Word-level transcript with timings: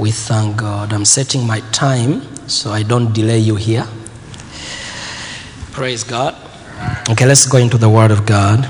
We 0.00 0.10
thank 0.12 0.56
God. 0.56 0.94
I'm 0.94 1.04
setting 1.04 1.46
my 1.46 1.60
time 1.72 2.22
so 2.48 2.70
I 2.70 2.82
don't 2.82 3.12
delay 3.12 3.38
you 3.38 3.56
here. 3.56 3.86
Praise 5.72 6.04
God. 6.04 6.34
Okay, 7.10 7.26
let's 7.26 7.46
go 7.46 7.58
into 7.58 7.76
the 7.76 7.90
Word 7.90 8.10
of 8.10 8.24
God. 8.24 8.60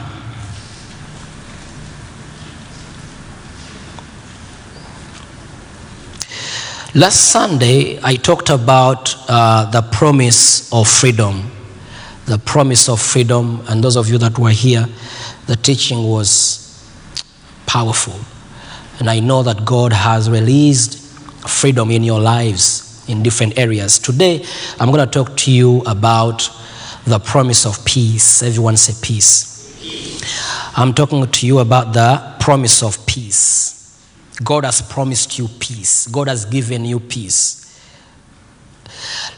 Last 6.96 7.30
Sunday, 7.30 8.00
I 8.02 8.16
talked 8.16 8.50
about 8.50 9.14
uh, 9.28 9.70
the 9.70 9.82
promise 9.82 10.72
of 10.72 10.88
freedom. 10.88 11.48
The 12.26 12.38
promise 12.38 12.88
of 12.88 13.00
freedom. 13.00 13.62
And 13.68 13.84
those 13.84 13.94
of 13.94 14.08
you 14.08 14.18
that 14.18 14.36
were 14.36 14.50
here, 14.50 14.88
the 15.46 15.54
teaching 15.54 16.08
was 16.08 16.84
powerful. 17.66 18.18
And 18.98 19.08
I 19.08 19.20
know 19.20 19.44
that 19.44 19.64
God 19.64 19.92
has 19.92 20.28
released 20.28 21.00
freedom 21.48 21.90
in 21.90 22.02
your 22.04 22.20
lives 22.20 23.04
in 23.08 23.22
different 23.22 23.58
areas. 23.58 23.98
Today, 23.98 24.44
I'm 24.78 24.90
going 24.90 25.04
to 25.04 25.10
talk 25.10 25.36
to 25.38 25.52
you 25.52 25.80
about 25.82 26.48
the 27.06 27.18
promise 27.18 27.66
of 27.66 27.84
peace. 27.84 28.42
Everyone 28.42 28.76
say 28.76 28.94
peace. 29.04 29.48
I'm 30.76 30.94
talking 30.94 31.26
to 31.26 31.46
you 31.46 31.58
about 31.58 31.92
the 31.92 32.36
promise 32.40 32.82
of 32.82 33.04
peace. 33.06 33.76
God 34.42 34.64
has 34.64 34.80
promised 34.80 35.38
you 35.38 35.48
peace. 35.58 36.06
God 36.06 36.28
has 36.28 36.44
given 36.44 36.84
you 36.84 37.00
peace. 37.00 37.60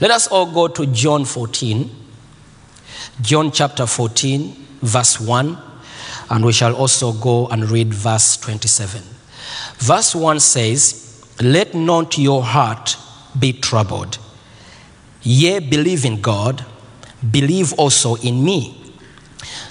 Let 0.00 0.10
us 0.10 0.28
all 0.28 0.52
go 0.52 0.68
to 0.68 0.86
John 0.86 1.24
14. 1.24 1.90
John 3.20 3.52
chapter 3.52 3.86
14, 3.86 4.56
verse 4.80 5.20
1, 5.20 5.58
and 6.30 6.44
we 6.44 6.52
shall 6.52 6.74
also 6.74 7.12
go 7.12 7.46
and 7.48 7.70
read 7.70 7.92
verse 7.92 8.36
27. 8.38 9.02
Verse 9.76 10.14
1 10.14 10.40
says, 10.40 11.01
Let 11.42 11.74
not 11.74 12.18
your 12.18 12.44
heart 12.44 12.96
be 13.36 13.52
troubled. 13.52 14.18
Ye 15.22 15.58
believe 15.58 16.04
in 16.04 16.20
God, 16.20 16.64
believe 17.32 17.72
also 17.72 18.14
in 18.14 18.44
me. 18.44 18.94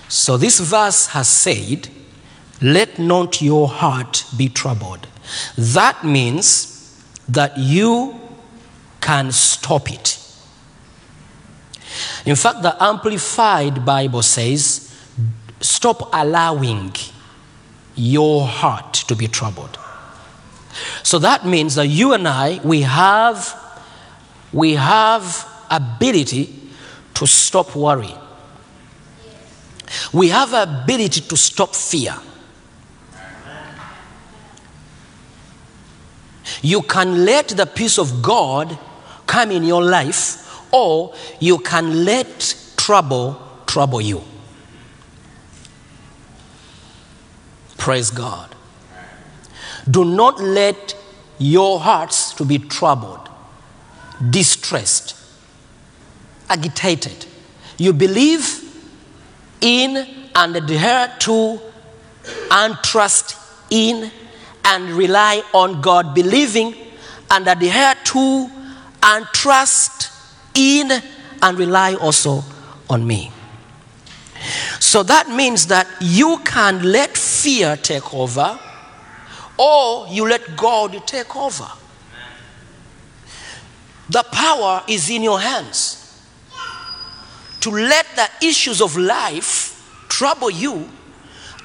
So 0.10 0.36
this 0.36 0.60
verse 0.60 1.08
has 1.08 1.30
said, 1.30 1.88
Let 2.62 3.00
not 3.00 3.42
your 3.42 3.70
heart 3.70 4.26
be 4.36 4.50
troubled. 4.50 5.08
That 5.58 6.04
means 6.04 7.02
that 7.30 7.58
you 7.58 8.20
can 9.00 9.32
stop 9.32 9.90
it. 9.90 10.18
In 12.26 12.36
fact, 12.36 12.64
the 12.64 12.76
Amplified 12.84 13.86
Bible 13.86 14.24
says, 14.24 14.94
Stop 15.62 16.10
allowing 16.12 16.94
your 17.96 18.46
heart 18.46 18.94
to 18.94 19.16
be 19.16 19.28
troubled. 19.28 19.78
So 21.04 21.20
that 21.20 21.46
means 21.46 21.76
that 21.76 21.88
you 21.88 22.14
and 22.14 22.28
I, 22.28 22.60
we 22.64 22.82
have, 22.82 23.56
we 24.54 24.74
have 24.74 25.48
ability 25.70 26.54
to 27.16 27.28
stop 27.28 27.76
worry. 27.76 28.14
We 30.14 30.30
have 30.30 30.54
ability 30.54 31.22
to 31.22 31.38
stop 31.38 31.76
fear. 31.76 32.16
You 36.62 36.82
can 36.82 37.26
let 37.26 37.50
the 37.50 37.66
peace 37.66 37.98
of 37.98 38.22
God 38.22 38.78
come 39.26 39.52
in 39.52 39.64
your 39.64 39.84
life, 39.84 40.74
or 40.74 41.14
you 41.40 41.58
can 41.60 42.06
let 42.06 42.56
trouble 42.78 43.42
trouble 43.66 44.02
you. 44.02 44.22
Praise 47.78 48.12
God. 48.12 48.54
Do 49.90 50.06
not 50.06 50.40
let 50.40 50.96
your 51.40 51.80
hearts 51.80 52.34
to 52.36 52.46
be 52.46 52.60
troubled, 52.60 53.30
distressed, 54.30 55.16
agitated. 56.50 57.26
You 57.78 57.94
believe 57.94 58.62
in 59.60 60.08
and 60.36 60.56
adhere 60.56 61.14
to 61.20 61.60
and 62.52 62.76
trust 62.84 63.36
in 63.70 64.12
and 64.66 64.90
rely 64.92 65.42
on 65.54 65.82
God, 65.82 66.14
believing 66.14 66.76
and 67.32 67.48
adhere 67.48 67.96
to 68.06 68.50
and 69.04 69.26
trust 69.34 70.12
in 70.54 70.92
and 71.42 71.58
rely 71.58 71.96
also 71.96 72.44
on 72.90 73.08
me. 73.08 73.32
So 74.80 75.04
that 75.04 75.30
means 75.30 75.68
that 75.68 75.88
you 76.02 76.40
can 76.44 76.84
let 76.84 77.18
fear 77.18 77.78
take 77.78 78.14
over 78.14 78.60
or 79.62 80.08
you 80.08 80.28
let 80.28 80.58
God 80.58 81.06
take 81.06 81.36
over. 81.36 81.68
The 84.10 84.24
power 84.24 84.84
is 84.88 85.12
in 85.12 85.22
your 85.22 85.40
hands 85.40 86.26
to 87.60 87.70
let 87.70 88.08
the 88.16 88.28
issues 88.48 88.82
of 88.82 88.98
life 88.98 90.06
trouble 90.10 90.50
you 90.50 90.90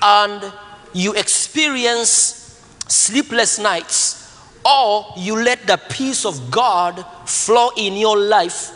and 0.03 0.53
you 0.93 1.15
experience 1.15 2.63
sleepless 2.87 3.59
nights, 3.59 4.23
or 4.65 5.07
you 5.17 5.43
let 5.43 5.67
the 5.67 5.79
peace 5.89 6.27
of 6.27 6.51
God 6.51 7.05
flow 7.25 7.71
in 7.77 7.95
your 7.95 8.19
life 8.19 8.73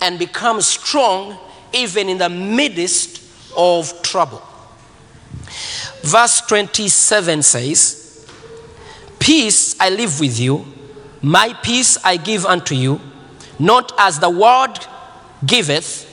and 0.00 0.18
become 0.18 0.60
strong 0.62 1.38
even 1.72 2.08
in 2.08 2.18
the 2.18 2.28
midst 2.28 3.22
of 3.56 4.00
trouble. 4.02 4.42
Verse 6.02 6.40
27 6.40 7.42
says, 7.42 8.01
Peace 9.22 9.76
I 9.78 9.88
live 9.90 10.18
with 10.18 10.40
you, 10.40 10.66
my 11.20 11.52
peace 11.62 11.96
I 12.02 12.16
give 12.16 12.44
unto 12.44 12.74
you, 12.74 13.00
not 13.56 13.92
as 13.96 14.18
the 14.18 14.28
world 14.28 14.88
giveth, 15.46 16.08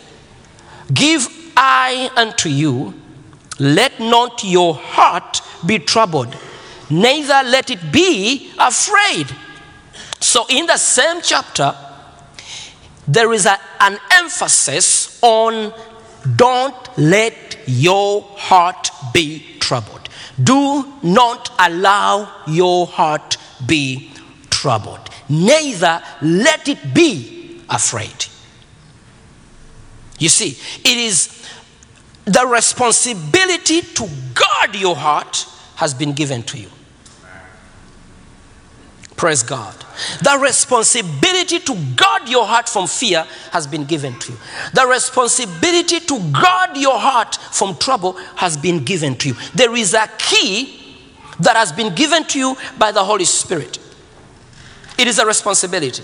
give 0.93 1.27
I 1.57 2.11
unto 2.15 2.49
you. 2.49 2.93
Let 3.57 3.99
not 3.99 4.43
your 4.43 4.75
heart 4.75 5.41
be 5.65 5.79
troubled, 5.79 6.37
neither 6.91 7.41
let 7.49 7.71
it 7.71 7.91
be 7.91 8.51
afraid. 8.59 9.35
So, 10.19 10.45
in 10.47 10.67
the 10.67 10.77
same 10.77 11.23
chapter, 11.23 11.75
there 13.07 13.33
is 13.33 13.47
a- 13.47 13.59
an 13.79 13.97
emphasis 14.11 15.17
on 15.23 15.73
don't 16.35 16.75
let 16.95 17.57
your 17.65 18.23
heart 18.37 18.91
be 19.13 19.57
troubled. 19.59 19.98
Do 20.43 20.85
not 21.03 21.51
allow 21.59 22.43
your 22.47 22.87
heart 22.87 23.37
be 23.65 24.11
troubled. 24.49 25.09
Neither 25.27 26.01
let 26.21 26.67
it 26.67 26.93
be 26.93 27.61
afraid. 27.69 28.25
You 30.17 30.29
see, 30.29 30.57
it 30.83 30.97
is 30.97 31.47
the 32.25 32.45
responsibility 32.45 33.81
to 33.81 34.07
guard 34.33 34.75
your 34.75 34.95
heart 34.95 35.47
has 35.75 35.93
been 35.93 36.13
given 36.13 36.43
to 36.43 36.57
you. 36.57 36.69
Praise 39.19 39.43
God. 39.43 39.75
The 40.21 40.39
responsibility 40.41 41.59
to 41.59 41.75
guard 41.97 42.29
your 42.29 42.45
heart 42.45 42.69
from 42.69 42.87
fear 42.87 43.27
has 43.51 43.67
been 43.67 43.83
given 43.83 44.17
to 44.17 44.31
you. 44.31 44.37
The 44.73 44.87
responsibility 44.87 45.99
to 45.99 46.31
guard 46.31 46.77
your 46.77 46.97
heart 46.97 47.35
from 47.35 47.75
trouble 47.75 48.13
has 48.37 48.55
been 48.55 48.85
given 48.85 49.17
to 49.17 49.27
you. 49.27 49.35
There 49.53 49.75
is 49.75 49.93
a 49.93 50.09
key 50.17 50.95
that 51.41 51.57
has 51.57 51.73
been 51.73 51.93
given 51.95 52.23
to 52.27 52.39
you 52.39 52.55
by 52.77 52.93
the 52.93 53.03
Holy 53.03 53.25
Spirit. 53.25 53.77
It 54.97 55.05
is 55.05 55.19
a 55.19 55.25
responsibility. 55.25 56.03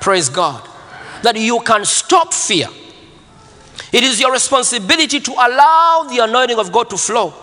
Praise 0.00 0.30
God. 0.30 0.66
That 1.22 1.36
you 1.36 1.60
can 1.60 1.84
stop 1.84 2.32
fear. 2.32 2.68
It 3.92 4.04
is 4.04 4.18
your 4.18 4.32
responsibility 4.32 5.20
to 5.20 5.32
allow 5.32 6.06
the 6.08 6.24
anointing 6.24 6.58
of 6.58 6.72
God 6.72 6.88
to 6.88 6.96
flow. 6.96 7.34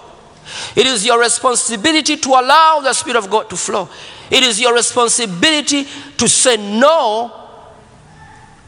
It 0.75 0.87
is 0.87 1.05
your 1.05 1.19
responsibility 1.19 2.17
to 2.17 2.29
allow 2.29 2.79
the 2.79 2.93
Spirit 2.93 3.17
of 3.17 3.29
God 3.29 3.47
to 3.51 3.55
flow. 3.55 3.87
It 4.31 4.43
is 4.43 4.59
your 4.59 4.73
responsibility 4.73 5.85
to 6.17 6.27
say 6.27 6.57
no 6.57 7.37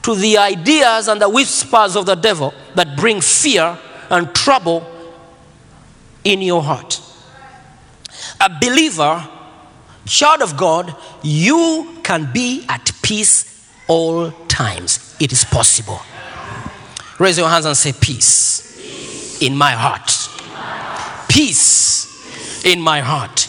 to 0.04 0.16
the 0.16 0.38
ideas 0.38 1.08
and 1.08 1.22
the 1.22 1.30
whispers 1.30 1.96
of 1.96 2.06
the 2.06 2.16
devil 2.16 2.54
that 2.76 2.98
bring 2.98 3.22
fear 3.22 3.78
and 4.10 4.34
trouble 4.36 4.86
in 6.24 6.42
your 6.42 6.62
heart. 6.62 7.02
A 8.42 8.50
believer 8.60 9.28
child 10.06 10.42
of 10.42 10.58
God, 10.58 10.96
you 11.22 12.00
can 12.04 12.32
be 12.34 12.66
at 12.68 12.92
peace 13.02 13.70
all 13.88 14.32
times. 14.48 15.16
It 15.20 15.32
is 15.32 15.46
possible. 15.46 16.00
Raise 17.20 17.38
your 17.38 17.48
hands 17.48 17.66
and 17.66 17.78
say, 17.78 17.94
Peace, 17.94 19.42
in 19.42 19.56
my 19.56 19.72
heart. 19.72 20.12
Peace 21.30 22.66
in 22.66 22.82
my 22.82 23.00
heart. 23.00 23.48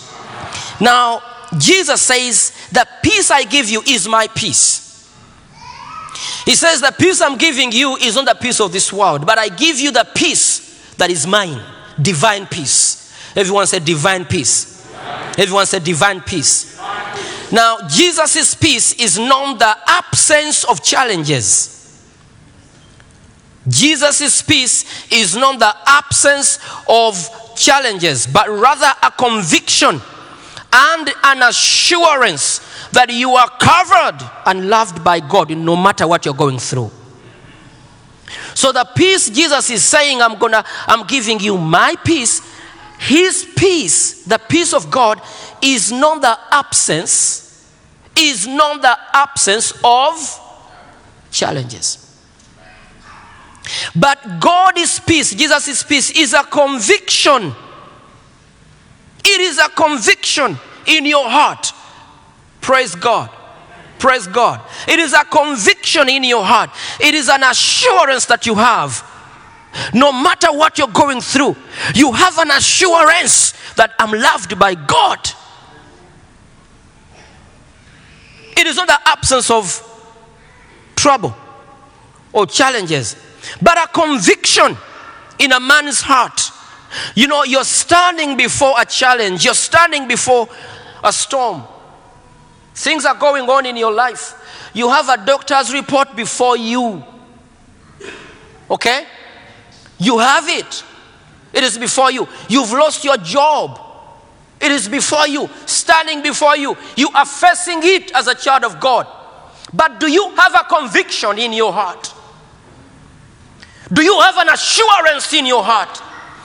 Now, 0.80 1.22
Jesus 1.58 2.02
says, 2.02 2.52
The 2.72 2.86
peace 3.02 3.30
I 3.30 3.44
give 3.44 3.68
you 3.68 3.82
is 3.82 4.08
my 4.08 4.26
peace. 4.28 4.84
He 6.44 6.54
says, 6.54 6.80
The 6.80 6.94
peace 6.98 7.20
I'm 7.20 7.38
giving 7.38 7.72
you 7.72 7.96
is 7.96 8.14
not 8.16 8.26
the 8.26 8.34
peace 8.34 8.60
of 8.60 8.72
this 8.72 8.92
world, 8.92 9.26
but 9.26 9.38
I 9.38 9.48
give 9.48 9.78
you 9.78 9.90
the 9.90 10.06
peace 10.14 10.94
that 10.96 11.10
is 11.10 11.26
mine, 11.26 11.60
divine 12.00 12.46
peace. 12.46 13.12
Everyone 13.36 13.66
said, 13.66 13.84
Divine 13.84 14.24
peace. 14.24 14.86
Everyone 15.38 15.66
said, 15.66 15.84
Divine 15.84 16.20
peace. 16.20 16.78
Now, 17.50 17.78
Jesus' 17.88 18.54
peace 18.54 18.94
is 18.94 19.18
not 19.18 19.58
the 19.58 19.76
absence 19.86 20.64
of 20.64 20.82
challenges. 20.82 21.70
Jesus' 23.68 24.42
peace 24.42 25.10
is 25.10 25.36
not 25.36 25.58
the 25.58 25.74
absence 25.86 26.58
of 26.88 27.56
challenges, 27.56 28.26
but 28.26 28.48
rather 28.48 28.92
a 29.02 29.10
conviction 29.10 30.00
and 30.74 31.08
an 31.22 31.42
assurance 31.44 32.60
that 32.90 33.08
you 33.10 33.30
are 33.36 33.48
covered 33.60 34.18
and 34.46 34.68
loved 34.68 35.04
by 35.04 35.20
God 35.20 35.50
no 35.56 35.76
matter 35.76 36.06
what 36.06 36.24
you're 36.24 36.34
going 36.34 36.58
through. 36.58 36.90
So 38.54 38.72
the 38.72 38.84
peace 38.96 39.30
Jesus 39.30 39.70
is 39.70 39.84
saying, 39.84 40.20
I'm 40.20 40.36
gonna, 40.36 40.64
I'm 40.86 41.06
giving 41.06 41.38
you 41.38 41.56
my 41.56 41.94
peace. 42.04 42.42
His 42.98 43.46
peace, 43.56 44.24
the 44.24 44.38
peace 44.38 44.72
of 44.72 44.90
God, 44.90 45.20
is 45.62 45.92
not 45.92 46.22
the 46.22 46.36
absence, 46.50 47.70
is 48.16 48.46
not 48.46 48.82
the 48.82 48.96
absence 49.12 49.72
of 49.84 50.40
challenges. 51.30 52.00
But 53.94 54.40
God's 54.40 55.00
peace, 55.00 55.34
Jesus' 55.34 55.82
peace, 55.82 56.10
is 56.10 56.32
a 56.32 56.44
conviction. 56.44 57.54
It 59.34 59.40
is 59.40 59.58
a 59.58 59.68
conviction 59.68 60.56
in 60.86 61.04
your 61.06 61.28
heart. 61.28 61.72
Praise 62.60 62.94
God. 62.94 63.30
Praise 63.98 64.28
God. 64.28 64.60
It 64.86 65.00
is 65.00 65.12
a 65.12 65.24
conviction 65.24 66.08
in 66.08 66.22
your 66.22 66.44
heart. 66.44 66.70
It 67.00 67.14
is 67.14 67.28
an 67.28 67.42
assurance 67.42 68.26
that 68.26 68.46
you 68.46 68.54
have. 68.54 69.02
No 69.92 70.12
matter 70.12 70.52
what 70.52 70.78
you're 70.78 70.86
going 70.86 71.20
through, 71.20 71.56
you 71.96 72.12
have 72.12 72.38
an 72.38 72.52
assurance 72.52 73.54
that 73.74 73.92
I'm 73.98 74.12
loved 74.12 74.56
by 74.56 74.76
God. 74.76 75.18
It 78.56 78.68
is 78.68 78.76
not 78.76 78.86
the 78.86 79.00
absence 79.04 79.50
of 79.50 79.82
trouble 80.94 81.34
or 82.32 82.46
challenges, 82.46 83.16
but 83.60 83.76
a 83.78 83.88
conviction 83.88 84.76
in 85.40 85.50
a 85.50 85.58
man's 85.58 86.02
heart. 86.02 86.52
You 87.14 87.28
know, 87.28 87.44
you're 87.44 87.64
standing 87.64 88.36
before 88.36 88.74
a 88.78 88.84
challenge, 88.84 89.44
you're 89.44 89.54
standing 89.54 90.08
before 90.08 90.48
a 91.02 91.12
storm. 91.12 91.62
Things 92.74 93.04
are 93.04 93.14
going 93.14 93.48
on 93.48 93.66
in 93.66 93.76
your 93.76 93.92
life. 93.92 94.70
You 94.74 94.90
have 94.90 95.08
a 95.08 95.24
doctor's 95.24 95.72
report 95.72 96.16
before 96.16 96.56
you. 96.56 97.04
Okay? 98.70 99.06
You 99.98 100.18
have 100.18 100.48
it. 100.48 100.84
It 101.52 101.62
is 101.62 101.78
before 101.78 102.10
you. 102.10 102.26
You've 102.48 102.72
lost 102.72 103.04
your 103.04 103.16
job. 103.18 103.80
It 104.60 104.72
is 104.72 104.88
before 104.88 105.28
you, 105.28 105.48
standing 105.66 106.22
before 106.22 106.56
you. 106.56 106.76
You 106.96 107.10
are 107.14 107.26
facing 107.26 107.80
it 107.82 108.12
as 108.12 108.26
a 108.26 108.34
child 108.34 108.64
of 108.64 108.80
God. 108.80 109.06
But 109.72 110.00
do 110.00 110.10
you 110.10 110.30
have 110.36 110.54
a 110.54 110.64
conviction 110.64 111.38
in 111.38 111.52
your 111.52 111.72
heart? 111.72 112.12
Do 113.92 114.02
you 114.02 114.18
have 114.20 114.36
an 114.38 114.48
assurance 114.48 115.32
in 115.32 115.46
your 115.46 115.62
heart 115.62 116.00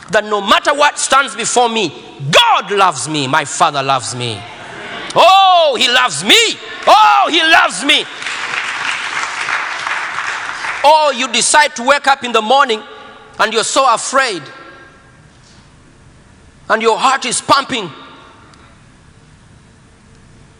that 0.09 0.25
no 0.25 0.41
matter 0.41 0.73
what 0.73 0.97
stands 0.97 1.35
before 1.35 1.69
me, 1.69 1.89
God 2.31 2.71
loves 2.71 3.07
me, 3.07 3.27
my 3.27 3.45
Father 3.45 3.83
loves 3.83 4.15
me? 4.15 4.41
Oh, 5.15 5.75
He 5.79 5.87
loves 5.87 6.23
me. 6.23 6.35
Oh, 6.87 7.27
He 7.29 7.41
loves 7.41 7.83
me. 7.85 8.05
Or 10.83 11.13
you 11.13 11.31
decide 11.31 11.75
to 11.75 11.83
wake 11.83 12.07
up 12.07 12.23
in 12.23 12.31
the 12.31 12.41
morning 12.41 12.81
and 13.39 13.53
you're 13.53 13.63
so 13.63 13.91
afraid, 13.93 14.43
and 16.69 16.81
your 16.81 16.97
heart 16.97 17.25
is 17.25 17.41
pumping, 17.41 17.89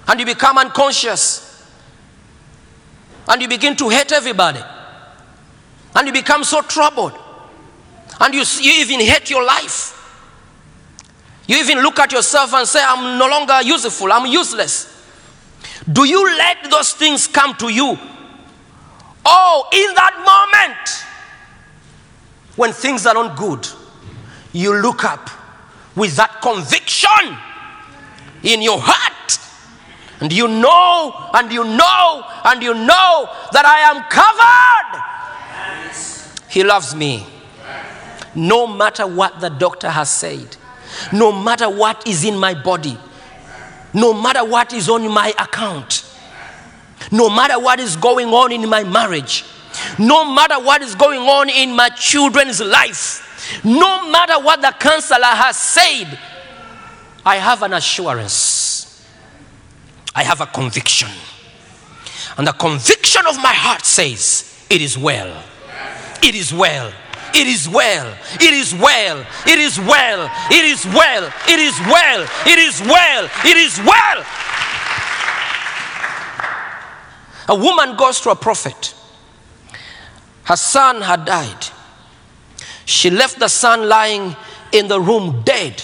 and 0.07 0.19
you 0.19 0.25
become 0.25 0.57
unconscious, 0.57 1.65
and 3.27 3.41
you 3.41 3.47
begin 3.47 3.75
to 3.75 3.89
hate 3.89 4.11
everybody, 4.11 4.61
and 5.95 6.07
you 6.07 6.13
become 6.13 6.43
so 6.43 6.61
troubled, 6.61 7.13
and 8.19 8.33
you, 8.33 8.43
you 8.61 8.81
even 8.81 8.99
hate 8.99 9.29
your 9.29 9.45
life. 9.45 9.95
You 11.47 11.57
even 11.57 11.79
look 11.79 11.97
at 11.99 12.11
yourself 12.11 12.53
and 12.53 12.67
say, 12.67 12.79
I'm 12.83 13.17
no 13.17 13.27
longer 13.27 13.61
useful, 13.63 14.11
I'm 14.11 14.27
useless. 14.27 14.95
Do 15.91 16.03
you 16.05 16.23
let 16.37 16.69
those 16.69 16.93
things 16.93 17.27
come 17.27 17.55
to 17.55 17.69
you? 17.69 17.97
Oh, 19.25 19.67
in 19.73 19.95
that 19.95 20.13
moment, 20.25 21.05
when 22.55 22.71
things 22.73 23.05
are 23.05 23.13
not 23.13 23.37
good, 23.37 23.67
you 24.53 24.75
look 24.81 25.03
up 25.03 25.29
with 25.95 26.15
that 26.17 26.41
conviction 26.41 27.37
in 28.43 28.61
your 28.61 28.79
heart. 28.79 29.39
And 30.21 30.33
you 30.33 30.47
know, 30.47 31.29
and 31.33 31.51
you 31.51 31.63
know, 31.63 32.25
and 32.45 32.61
you 32.61 32.73
know 32.73 33.29
that 33.51 33.65
I 33.65 33.79
am 33.89 34.03
covered. 34.09 35.01
He 36.49 36.63
loves 36.63 36.93
me. 36.93 37.25
No 38.35 38.67
matter 38.67 39.07
what 39.07 39.39
the 39.39 39.49
doctor 39.49 39.89
has 39.89 40.09
said, 40.09 40.57
no 41.11 41.31
matter 41.31 41.69
what 41.69 42.07
is 42.07 42.23
in 42.23 42.37
my 42.37 42.53
body, 42.53 42.97
no 43.93 44.13
matter 44.13 44.45
what 44.45 44.73
is 44.73 44.89
on 44.89 45.07
my 45.11 45.33
account, 45.39 46.05
no 47.11 47.29
matter 47.29 47.59
what 47.59 47.79
is 47.79 47.95
going 47.95 48.27
on 48.29 48.51
in 48.51 48.67
my 48.69 48.83
marriage, 48.83 49.45
no 49.97 50.31
matter 50.33 50.59
what 50.59 50.81
is 50.81 50.95
going 50.95 51.19
on 51.21 51.49
in 51.49 51.75
my 51.75 51.89
children's 51.89 52.59
life, 52.59 53.61
no 53.63 54.09
matter 54.11 54.39
what 54.39 54.61
the 54.61 54.73
counselor 54.79 55.23
has 55.25 55.57
said, 55.57 56.17
I 57.25 57.37
have 57.37 57.63
an 57.63 57.73
assurance. 57.73 59.05
I 60.15 60.23
have 60.23 60.41
a 60.41 60.45
conviction. 60.47 61.09
And 62.37 62.47
the 62.47 62.53
conviction 62.53 63.25
of 63.27 63.35
my 63.37 63.53
heart 63.53 63.85
says, 63.85 64.65
It 64.69 64.81
is 64.81 64.97
well. 64.97 65.43
It 66.23 66.35
is 66.35 66.53
well. 66.53 66.91
It 67.33 67.47
is 67.47 67.67
well. 67.67 68.15
It 68.35 68.53
is 68.53 68.73
well. 68.73 69.25
It 69.45 69.59
is 69.59 69.79
well. 69.79 70.29
It 70.51 70.65
is 70.65 70.85
well. 70.85 71.31
It 71.47 71.59
is 71.59 71.79
well. 71.81 72.27
It 72.45 72.59
is 72.59 72.81
well. 72.81 73.29
It 73.45 73.57
is 73.57 73.79
well. 73.79 74.25
A 77.49 77.55
woman 77.55 77.95
goes 77.97 78.21
to 78.21 78.29
a 78.29 78.35
prophet. 78.35 78.93
Her 80.43 80.55
son 80.55 81.01
had 81.01 81.25
died. 81.25 81.65
She 82.85 83.09
left 83.09 83.39
the 83.39 83.47
son 83.47 83.87
lying 83.87 84.35
in 84.71 84.87
the 84.87 84.99
room 84.99 85.41
dead. 85.43 85.83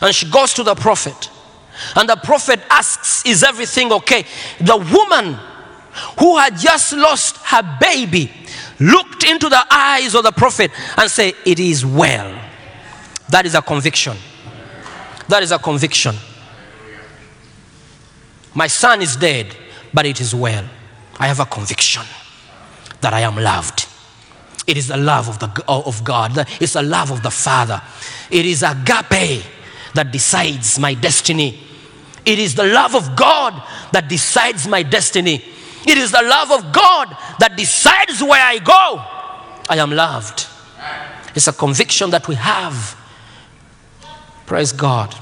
And 0.00 0.14
she 0.14 0.30
goes 0.30 0.54
to 0.54 0.62
the 0.62 0.74
prophet. 0.74 1.30
And 1.94 2.08
the 2.08 2.16
prophet 2.16 2.60
asks, 2.70 3.24
Is 3.26 3.42
everything 3.42 3.92
okay? 3.92 4.24
The 4.60 4.76
woman 4.76 5.38
who 6.18 6.36
had 6.38 6.56
just 6.56 6.92
lost 6.92 7.36
her 7.38 7.78
baby 7.80 8.30
looked 8.80 9.24
into 9.24 9.48
the 9.48 9.64
eyes 9.70 10.14
of 10.14 10.22
the 10.22 10.32
prophet 10.32 10.70
and 10.96 11.10
say, 11.10 11.34
It 11.44 11.58
is 11.58 11.84
well. 11.84 12.38
That 13.28 13.46
is 13.46 13.54
a 13.54 13.62
conviction. 13.62 14.16
That 15.28 15.42
is 15.42 15.50
a 15.50 15.58
conviction. 15.58 16.14
My 18.54 18.68
son 18.68 19.02
is 19.02 19.16
dead, 19.16 19.54
but 19.92 20.06
it 20.06 20.20
is 20.20 20.34
well. 20.34 20.64
I 21.18 21.26
have 21.26 21.40
a 21.40 21.46
conviction 21.46 22.02
that 23.00 23.12
I 23.12 23.20
am 23.20 23.36
loved. 23.36 23.86
It 24.66 24.76
is 24.76 24.88
the 24.88 24.96
love 24.96 25.28
of, 25.28 25.38
the, 25.38 25.64
of 25.68 26.02
God, 26.02 26.32
it's 26.60 26.72
the 26.72 26.82
love 26.82 27.10
of 27.10 27.22
the 27.22 27.30
Father. 27.30 27.80
It 28.30 28.46
is 28.46 28.62
agape 28.62 29.44
that 29.94 30.10
decides 30.10 30.78
my 30.78 30.94
destiny. 30.94 31.60
It 32.24 32.38
is 32.38 32.54
the 32.54 32.64
love 32.64 32.94
of 32.94 33.14
God 33.14 33.62
that 33.92 34.08
decides 34.08 34.66
my 34.66 34.82
destiny. 34.82 35.44
It 35.86 35.98
is 35.98 36.10
the 36.10 36.22
love 36.22 36.50
of 36.50 36.72
God 36.72 37.16
that 37.38 37.56
decides 37.56 38.22
where 38.22 38.42
I 38.42 38.58
go. 38.58 39.00
I 39.68 39.78
am 39.78 39.90
loved. 39.90 40.46
It's 41.34 41.46
a 41.46 41.52
conviction 41.52 42.10
that 42.10 42.26
we 42.28 42.34
have. 42.34 42.96
Praise 44.46 44.72
God. 44.72 45.14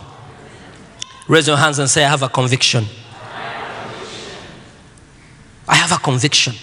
Raise 1.28 1.46
your 1.46 1.56
hands 1.56 1.78
and 1.78 1.88
say, 1.88 2.04
I 2.04 2.08
have 2.08 2.22
a 2.22 2.28
conviction. 2.28 2.84
I 5.66 5.76
have 5.76 5.92
a 5.92 6.02
conviction. 6.02 6.54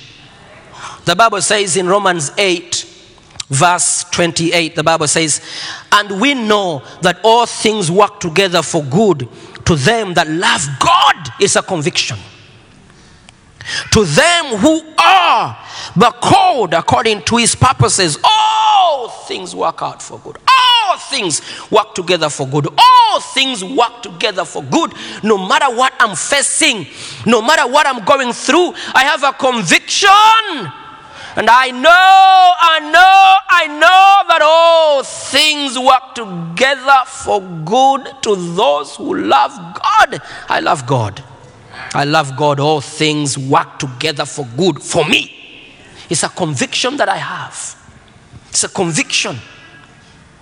The 1.06 1.16
Bible 1.16 1.42
says 1.42 1.78
in 1.78 1.88
Romans 1.88 2.32
8, 2.38 2.86
verse 3.50 4.04
28, 4.12 4.76
the 4.76 4.84
Bible 4.84 5.08
says, 5.08 5.42
And 5.92 6.22
we 6.22 6.36
know 6.36 6.84
that 7.02 7.20
all 7.24 7.46
things 7.46 7.90
work 7.90 8.20
together 8.20 8.62
for 8.62 8.84
good 8.84 9.28
to 9.66 9.76
them 9.76 10.14
that 10.14 10.28
love 10.28 10.68
God 10.80 11.30
is 11.42 11.56
a 11.56 11.62
conviction. 11.62 12.18
To 13.92 14.06
them 14.06 14.58
who 14.58 14.82
are 14.98 15.58
the 15.96 16.12
called 16.22 16.74
according 16.74 17.24
to 17.24 17.38
his 17.38 17.56
purposes, 17.56 18.18
all 18.24 19.10
things 19.28 19.56
work 19.56 19.82
out 19.82 20.02
for 20.02 20.20
good. 20.20 20.38
All 20.38 20.98
things 20.98 21.42
work 21.72 21.96
together 21.96 22.30
for 22.30 22.48
good. 22.48 22.68
All 22.78 23.22
things 23.22 23.64
work 23.64 24.02
together 24.02 24.46
for 24.46 24.64
good. 24.64 24.94
No 25.24 25.38
matter 25.38 25.74
what 25.76 25.94
I'm 26.00 26.16
facing, 26.16 26.88
no 27.26 27.42
matter 27.42 27.72
what 27.72 27.88
I'm 27.88 28.04
going 28.06 28.34
through, 28.34 28.74
I 28.94 29.04
have 29.06 29.24
a 29.24 29.34
conviction. 29.34 30.10
And 31.36 31.50
I 31.50 31.72
know, 31.72 31.88
I 31.90 32.80
know, 32.92 33.36
I 33.50 33.68
know 33.68 34.28
that 34.28 34.42
all 34.44 35.04
things 35.04 35.80
work 35.80 36.14
together 36.14 37.04
for 37.06 37.42
good 37.64 38.22
to 38.24 38.36
those 38.36 38.98
who 38.98 39.18
love 39.18 39.56
God. 39.56 40.22
I 40.50 40.60
love 40.60 40.86
God. 40.86 41.24
I 41.94 42.06
love 42.06 42.38
God. 42.38 42.60
All 42.60 42.82
things 42.82 43.38
work 43.38 43.80
together 43.80 44.26
for 44.26 44.46
good 44.58 44.82
for 44.82 45.06
me. 45.06 45.32
It's 46.10 46.24
a 46.24 46.30
conviction 46.30 46.98
that 46.98 47.10
I 47.10 47.18
have. 47.18 47.78
It's 48.50 48.64
a 48.64 48.70
conviction. 48.70 49.38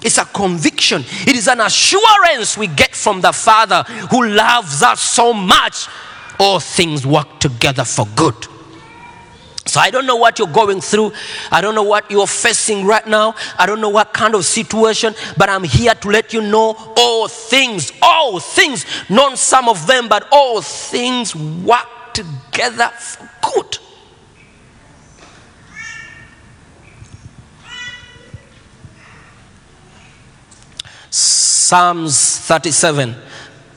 It's 0.01 0.17
a 0.17 0.25
conviction. 0.25 1.03
It 1.27 1.35
is 1.35 1.47
an 1.47 1.59
assurance 1.59 2.57
we 2.57 2.67
get 2.67 2.95
from 2.95 3.21
the 3.21 3.31
Father 3.31 3.83
who 4.09 4.25
loves 4.25 4.81
us 4.81 5.01
so 5.01 5.33
much. 5.33 5.87
All 6.39 6.59
things 6.59 7.05
work 7.05 7.39
together 7.39 7.83
for 7.83 8.07
good. 8.15 8.35
So 9.69 9.79
I 9.79 9.91
don't 9.91 10.05
know 10.05 10.15
what 10.15 10.39
you're 10.39 10.47
going 10.47 10.81
through. 10.81 11.13
I 11.51 11.61
don't 11.61 11.75
know 11.75 11.83
what 11.83 12.09
you're 12.09 12.27
facing 12.27 12.85
right 12.85 13.05
now. 13.05 13.35
I 13.57 13.65
don't 13.65 13.79
know 13.79 13.89
what 13.89 14.13
kind 14.13 14.33
of 14.33 14.43
situation, 14.45 15.13
but 15.37 15.47
I'm 15.49 15.63
here 15.63 15.93
to 15.93 16.07
let 16.09 16.33
you 16.33 16.41
know 16.41 16.75
all 16.97 17.27
things, 17.27 17.91
all 18.01 18.39
things, 18.39 18.85
not 19.09 19.37
some 19.37 19.69
of 19.69 19.85
them, 19.85 20.07
but 20.07 20.27
all 20.31 20.61
things 20.61 21.35
work 21.35 21.87
together 22.13 22.89
for 22.97 23.29
good. 23.53 23.77
Psalms 31.11 32.39
37, 32.39 33.15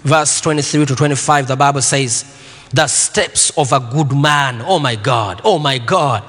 verse 0.03 0.41
23 0.41 0.87
to 0.87 0.97
25, 0.97 1.49
the 1.49 1.57
Bible 1.57 1.83
says, 1.83 2.25
The 2.73 2.87
steps 2.87 3.51
of 3.59 3.73
a 3.73 3.81
good 3.81 4.13
man, 4.13 4.63
oh 4.63 4.79
my 4.79 4.97
God, 4.97 5.43
oh 5.45 5.59
my 5.59 5.79
God, 5.79 6.23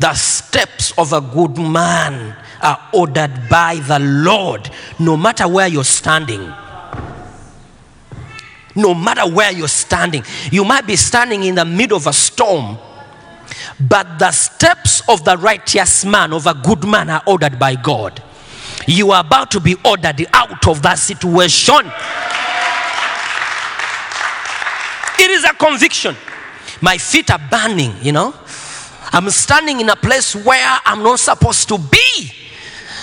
the 0.00 0.12
steps 0.14 0.92
of 0.98 1.12
a 1.12 1.20
good 1.20 1.56
man 1.56 2.36
are 2.60 2.88
ordered 2.92 3.48
by 3.48 3.76
the 3.76 3.98
Lord, 4.00 4.70
no 4.98 5.16
matter 5.16 5.46
where 5.46 5.68
you're 5.68 5.84
standing. 5.84 6.52
No 8.76 8.92
matter 8.92 9.28
where 9.32 9.52
you're 9.52 9.68
standing, 9.68 10.24
you 10.50 10.64
might 10.64 10.84
be 10.84 10.96
standing 10.96 11.44
in 11.44 11.54
the 11.54 11.64
middle 11.64 11.96
of 11.96 12.08
a 12.08 12.12
storm, 12.12 12.76
but 13.78 14.18
the 14.18 14.32
steps 14.32 15.08
of 15.08 15.24
the 15.24 15.36
righteous 15.36 16.04
man, 16.04 16.32
of 16.32 16.46
a 16.46 16.54
good 16.54 16.84
man, 16.84 17.08
are 17.08 17.22
ordered 17.26 17.56
by 17.58 17.76
God. 17.76 18.20
You 18.88 19.12
are 19.12 19.20
about 19.20 19.52
to 19.52 19.60
be 19.60 19.76
ordered 19.84 20.26
out 20.32 20.66
of 20.66 20.82
that 20.82 20.98
situation. 20.98 21.90
It 25.18 25.30
is 25.30 25.44
a 25.44 25.54
conviction. 25.54 26.16
My 26.80 26.98
feet 26.98 27.30
are 27.30 27.40
burning, 27.50 27.94
you 28.02 28.12
know. 28.12 28.34
I'm 29.12 29.30
standing 29.30 29.80
in 29.80 29.88
a 29.88 29.96
place 29.96 30.34
where 30.34 30.78
I'm 30.84 31.02
not 31.02 31.20
supposed 31.20 31.68
to 31.68 31.78
be. 31.78 32.32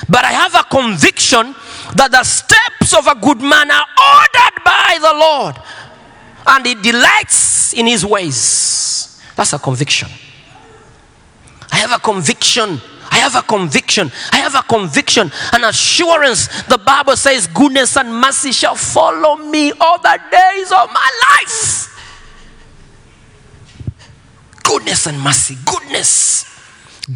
But 0.09 0.25
I 0.25 0.31
have 0.31 0.55
a 0.55 0.63
conviction 0.63 1.55
that 1.95 2.09
the 2.11 2.23
steps 2.23 2.93
of 2.97 3.07
a 3.07 3.15
good 3.19 3.39
man 3.39 3.71
are 3.71 3.85
ordered 3.97 4.63
by 4.65 4.97
the 4.99 5.13
Lord. 5.13 5.55
And 6.47 6.65
he 6.65 6.75
delights 6.75 7.73
in 7.73 7.87
his 7.87 8.05
ways. 8.05 9.21
That's 9.35 9.53
a 9.53 9.59
conviction. 9.59 10.09
I 11.71 11.77
have 11.77 11.91
a 11.91 11.99
conviction. 11.99 12.81
I 13.09 13.17
have 13.19 13.35
a 13.35 13.41
conviction. 13.41 14.11
I 14.31 14.37
have 14.37 14.55
a 14.55 14.63
conviction, 14.63 15.31
an 15.53 15.63
assurance. 15.65 16.63
The 16.63 16.77
Bible 16.77 17.15
says, 17.15 17.47
Goodness 17.47 17.97
and 17.97 18.13
mercy 18.13 18.51
shall 18.51 18.75
follow 18.75 19.35
me 19.37 19.71
all 19.79 19.99
the 19.99 20.19
days 20.31 20.71
of 20.71 20.89
my 20.91 21.09
life. 21.29 21.90
Goodness 24.71 25.05
and 25.05 25.19
mercy, 25.19 25.57
goodness, 25.65 26.45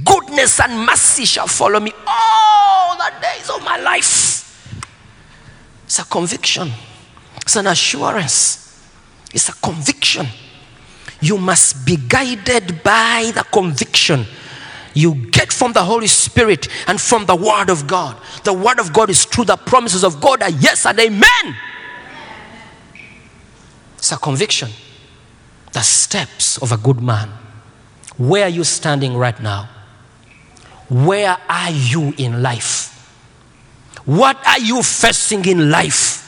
goodness 0.03 0.59
and 0.59 0.85
mercy 0.85 1.23
shall 1.23 1.47
follow 1.47 1.79
me 1.79 1.93
all 2.05 2.97
the 2.97 3.13
days 3.21 3.49
of 3.49 3.63
my 3.63 3.77
life. 3.77 4.83
It's 5.85 5.99
a 5.99 6.03
conviction, 6.03 6.69
it's 7.37 7.55
an 7.55 7.67
assurance, 7.67 8.77
it's 9.33 9.47
a 9.47 9.53
conviction. 9.53 10.27
You 11.21 11.37
must 11.37 11.85
be 11.85 11.95
guided 11.95 12.83
by 12.83 13.31
the 13.33 13.43
conviction 13.43 14.25
you 14.93 15.15
get 15.15 15.53
from 15.53 15.71
the 15.71 15.83
Holy 15.83 16.07
Spirit 16.07 16.67
and 16.87 16.99
from 16.99 17.25
the 17.25 17.37
Word 17.37 17.69
of 17.69 17.87
God. 17.87 18.17
The 18.43 18.51
Word 18.51 18.79
of 18.79 18.91
God 18.91 19.09
is 19.09 19.25
true, 19.25 19.45
the 19.45 19.55
promises 19.55 20.03
of 20.03 20.19
God 20.19 20.43
are 20.43 20.49
yes 20.49 20.85
and 20.85 20.99
amen. 20.99 21.55
It's 23.97 24.11
a 24.11 24.17
conviction. 24.17 24.71
The 25.71 25.83
steps 25.83 26.57
of 26.57 26.73
a 26.73 26.77
good 26.77 27.01
man. 27.01 27.44
Where 28.17 28.45
are 28.45 28.49
you 28.49 28.63
standing 28.63 29.15
right 29.15 29.39
now? 29.41 29.69
Where 30.89 31.37
are 31.49 31.71
you 31.71 32.13
in 32.17 32.41
life? 32.41 32.91
What 34.05 34.37
are 34.47 34.59
you 34.59 34.83
facing 34.83 35.45
in 35.45 35.69
life? 35.71 36.21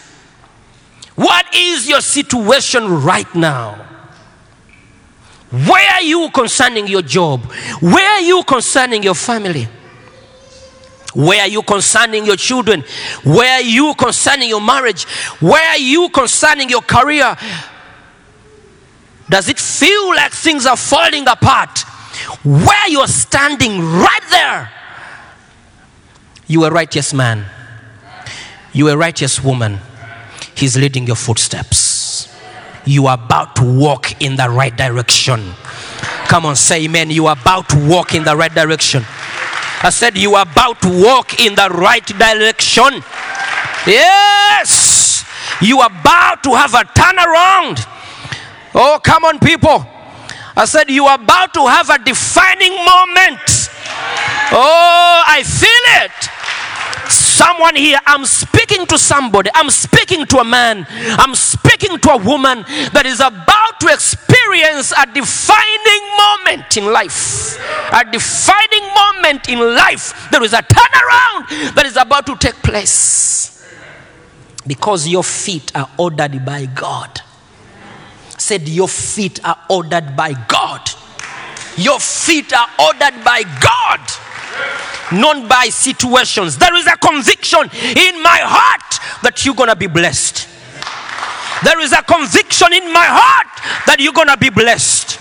What 1.16 1.46
is 1.56 1.88
your 1.88 2.02
situation 2.02 3.04
right 3.04 3.34
now? 3.36 3.86
Where 5.52 5.92
are 5.94 6.02
you 6.02 6.30
concerning 6.34 6.88
your 6.88 7.02
job? 7.02 7.42
Where 7.82 8.10
are 8.10 8.22
you 8.22 8.44
concerning 8.44 9.04
your 9.04 9.16
family? 9.16 9.68
Where 11.16 11.42
are 11.42 11.48
you 11.48 11.64
concerning 11.64 12.26
your 12.26 12.36
children? 12.36 12.84
Where 13.24 13.54
are 13.54 13.62
you 13.62 13.96
concerning 13.96 14.50
your 14.50 14.62
marriage? 14.62 15.06
Where 15.40 15.68
are 15.70 15.78
you 15.78 16.10
concerning 16.10 16.70
your 16.70 16.82
career? 16.82 17.36
Does 19.30 19.50
it 19.50 19.60
feel 19.60 20.16
like 20.16 20.32
things 20.32 20.66
are 20.66 20.78
falling 20.78 21.28
apart? 21.28 21.80
Where 22.44 22.90
you're 22.90 23.08
standing 23.08 23.80
right 23.80 24.24
there, 24.30 24.72
you 26.48 26.64
a 26.64 26.72
righteous 26.72 27.14
man, 27.14 27.46
you 28.74 28.88
a 28.90 28.98
righteous 28.98 29.44
woman. 29.44 29.80
He's 30.56 30.76
leading 30.78 31.06
your 31.06 31.16
footsteps 31.16 31.98
you 32.88 33.08
are 33.08 33.16
about 33.16 33.56
to 33.58 33.64
walk 33.64 34.22
in 34.22 34.36
the 34.38 34.50
right 34.50 34.76
direction. 34.76 35.54
Come 36.28 36.46
on, 36.46 36.56
say 36.56 36.86
amen. 36.86 37.12
You 37.12 37.28
are 37.28 37.38
about 37.40 37.70
to 37.70 37.88
walk 37.88 38.16
in 38.16 38.24
the 38.24 38.36
right 38.36 38.54
direction. 38.54 39.04
I 39.84 39.90
said, 39.92 40.18
You 40.18 40.36
are 40.36 40.44
about 40.50 40.82
to 40.82 40.90
walk 40.90 41.40
in 41.40 41.56
the 41.56 41.70
right 41.70 42.06
direction. 42.06 43.04
Yes, 43.86 45.26
you 45.62 45.80
are 45.80 45.90
about 45.90 46.44
to 46.44 46.54
have 46.56 46.74
a 46.74 46.84
turnaround. 46.98 47.86
Oh, 48.80 49.00
come 49.04 49.26
on, 49.26 49.40
people. 49.40 49.86
I 50.56 50.66
said, 50.66 50.90
You 50.90 51.06
are 51.06 51.16
about 51.16 51.54
to 51.56 51.66
have 51.68 51.90
a 51.90 51.98
defining 51.98 52.76
moment. 52.76 53.70
Oh, 54.52 55.24
I 55.28 55.44
feel 55.44 56.06
it 56.06 56.38
someone 57.38 57.76
here, 57.76 58.00
I'm 58.06 58.26
speaking 58.26 58.86
to 58.88 58.98
somebody, 58.98 59.50
I'm 59.54 59.70
speaking 59.70 60.26
to 60.26 60.38
a 60.40 60.44
man, 60.44 60.88
I'm 60.90 61.36
speaking 61.36 62.00
to 62.00 62.12
a 62.12 62.18
woman 62.18 62.66
that 62.94 63.06
is 63.06 63.20
about 63.20 63.80
to 63.82 63.94
experience 63.94 64.92
a 64.92 65.06
defining 65.06 66.04
moment 66.18 66.78
in 66.78 66.92
life. 66.92 67.58
A 67.94 68.04
defining 68.10 68.86
moment 68.94 69.50
in 69.50 69.60
life. 69.60 70.30
There 70.32 70.44
is 70.44 70.54
a 70.54 70.64
turnaround 70.64 71.76
that 71.76 71.84
is 71.86 71.96
about 71.96 72.26
to 72.26 72.36
take 72.36 72.56
place. 72.56 73.54
Because 74.66 75.08
your 75.08 75.24
feet 75.24 75.72
are 75.76 75.90
ordered 75.98 76.44
by 76.44 76.66
God. 76.66 77.22
Said, 78.48 78.70
Your 78.70 78.88
feet 78.88 79.44
are 79.44 79.58
ordered 79.70 80.16
by 80.16 80.34
God. 80.48 80.90
Your 81.76 82.00
feet 82.00 82.54
are 82.54 82.70
ordered 82.80 83.24
by 83.24 83.44
God 83.62 84.00
not 85.12 85.48
by 85.48 85.70
situations. 85.70 86.58
There 86.58 86.76
is 86.76 86.88
a 86.88 86.98
conviction 86.98 87.62
in 87.62 88.22
my 88.22 88.40
heart 88.44 89.24
that 89.24 89.46
you're 89.46 89.56
going 89.56 89.70
to 89.70 89.76
be 89.76 89.88
blessed. 89.88 90.48
There 91.64 91.80
is 91.80 91.92
a 91.92 92.04
conviction 92.04 92.74
in 92.74 92.92
my 92.92 93.06
heart 93.08 93.86
that 93.88 93.98
you're 94.00 94.14
going 94.14 94.28
to 94.28 94.38
be 94.38 94.50
blessed. 94.50 95.20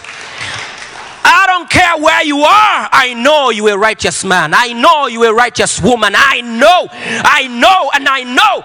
I 1.29 1.45
don't 1.47 1.69
care 1.69 1.97
where 1.99 2.23
you 2.25 2.39
are. 2.39 2.89
I 2.93 3.15
know 3.15 3.51
you're 3.51 3.75
a 3.75 3.79
righteous 3.79 4.25
man. 4.25 4.53
I 4.55 4.73
know 4.73 5.07
you're 5.07 5.31
a 5.31 5.35
righteous 5.35 5.81
woman. 5.81 6.15
I 6.17 6.41
know, 6.41 6.89
I 6.91 7.49
know, 7.49 7.91
and 7.95 8.09
I 8.09 8.23
know. 8.23 8.63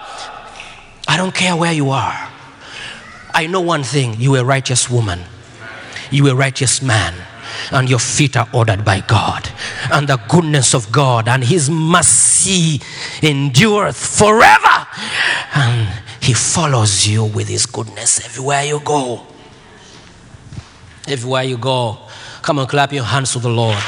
I 1.08 1.16
don't 1.16 1.34
care 1.34 1.56
where 1.56 1.72
you 1.72 1.90
are. 1.90 2.28
I 3.34 3.46
know 3.46 3.60
one 3.60 3.82
thing 3.82 4.16
you're 4.18 4.38
a 4.38 4.44
righteous 4.44 4.90
woman, 4.90 5.20
you're 6.10 6.30
a 6.30 6.34
righteous 6.34 6.82
man 6.82 7.14
and 7.70 7.88
your 7.88 7.98
feet 7.98 8.36
are 8.36 8.48
ordered 8.52 8.84
by 8.84 9.00
God. 9.00 9.48
And 9.90 10.08
the 10.08 10.16
goodness 10.28 10.74
of 10.74 10.90
God 10.90 11.28
and 11.28 11.44
His 11.44 11.70
mercy 11.70 12.80
endureth 13.22 13.96
forever. 13.96 14.86
And 15.54 15.88
He 16.20 16.32
follows 16.32 17.06
you 17.06 17.24
with 17.24 17.48
His 17.48 17.66
goodness 17.66 18.24
everywhere 18.24 18.64
you 18.64 18.80
go. 18.80 19.26
Everywhere 21.06 21.42
you 21.42 21.58
go. 21.58 21.98
Come 22.42 22.58
on, 22.58 22.66
clap 22.66 22.92
your 22.92 23.04
hands 23.04 23.32
to 23.32 23.38
the 23.38 23.48
Lord. 23.48 23.78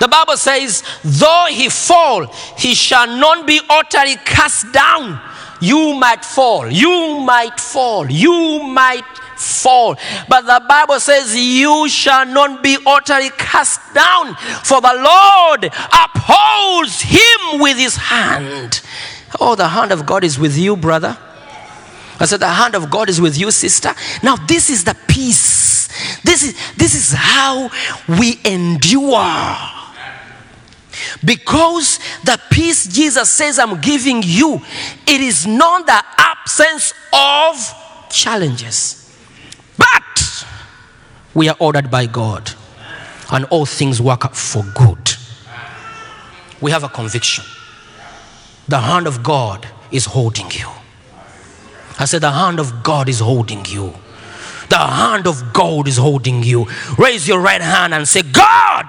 The 0.00 0.08
Bible 0.08 0.36
says, 0.36 0.82
though 1.02 1.46
he 1.50 1.68
fall, 1.68 2.26
he 2.56 2.74
shall 2.74 3.06
not 3.06 3.46
be 3.46 3.60
utterly 3.68 4.16
cast 4.24 4.72
down. 4.72 5.20
You 5.60 5.94
might 5.94 6.24
fall, 6.24 6.70
you 6.70 7.20
might 7.20 7.58
fall, 7.58 8.08
you 8.08 8.62
might 8.62 9.04
fall. 9.36 9.96
But 10.28 10.42
the 10.42 10.64
Bible 10.68 11.00
says, 11.00 11.36
You 11.36 11.88
shall 11.88 12.26
not 12.26 12.62
be 12.62 12.78
utterly 12.86 13.30
cast 13.30 13.80
down, 13.92 14.36
for 14.64 14.80
the 14.80 14.94
Lord 14.94 15.64
upholds 15.64 17.00
him 17.02 17.60
with 17.60 17.76
his 17.76 17.96
hand. 17.96 18.80
Oh, 19.40 19.54
the 19.54 19.68
hand 19.68 19.92
of 19.92 20.06
God 20.06 20.24
is 20.24 20.38
with 20.38 20.56
you, 20.56 20.76
brother. 20.76 21.18
I 22.20 22.26
said, 22.26 22.40
The 22.40 22.48
hand 22.48 22.74
of 22.74 22.90
God 22.90 23.08
is 23.08 23.20
with 23.20 23.38
you, 23.38 23.50
sister. 23.50 23.94
Now, 24.22 24.36
this 24.36 24.70
is 24.70 24.84
the 24.84 24.96
peace. 25.08 25.88
This 26.22 26.42
is, 26.42 26.54
this 26.76 26.94
is 26.94 27.12
how 27.12 27.70
we 28.08 28.38
endure. 28.44 29.56
Because 31.24 31.98
the 32.24 32.40
peace 32.50 32.86
Jesus 32.86 33.28
says, 33.30 33.58
I'm 33.58 33.80
giving 33.80 34.22
you, 34.24 34.60
it 35.06 35.20
is 35.20 35.46
not 35.46 35.86
the 35.86 36.04
absence 36.16 36.94
of 37.12 38.10
challenges. 38.10 39.16
But 39.76 40.46
we 41.34 41.48
are 41.48 41.56
ordered 41.58 41.90
by 41.90 42.06
God, 42.06 42.52
and 43.30 43.44
all 43.46 43.66
things 43.66 44.00
work 44.00 44.32
for 44.32 44.64
good. 44.74 45.12
We 46.60 46.70
have 46.70 46.84
a 46.84 46.88
conviction. 46.88 47.44
The 48.66 48.80
hand 48.80 49.06
of 49.06 49.22
God 49.22 49.66
is 49.90 50.04
holding 50.06 50.50
you. 50.50 50.68
I 51.98 52.04
said, 52.04 52.20
The 52.22 52.32
hand 52.32 52.60
of 52.60 52.82
God 52.82 53.08
is 53.08 53.20
holding 53.20 53.64
you. 53.64 53.94
The 54.68 54.76
hand 54.76 55.26
of 55.26 55.52
God 55.52 55.88
is 55.88 55.96
holding 55.96 56.42
you. 56.42 56.66
Raise 56.98 57.26
your 57.26 57.40
right 57.40 57.60
hand 57.60 57.94
and 57.94 58.06
say, 58.06 58.22
God, 58.22 58.86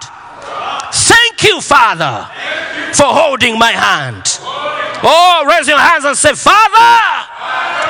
thank 1.39 1.51
you, 1.53 1.62
Father, 1.62 2.27
for 2.93 3.05
holding 3.05 3.58
my 3.58 3.72
hand. 3.72 4.24
Oh, 5.01 5.46
raise 5.48 5.67
your 5.67 5.79
hands 5.79 6.03
and 6.05 6.17
say, 6.17 6.34
Father, 6.34 7.27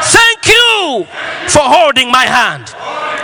thank 0.03 0.45
you 0.47 1.05
for 1.49 1.61
holding 1.63 2.11
my 2.11 2.25
hand. 2.25 2.67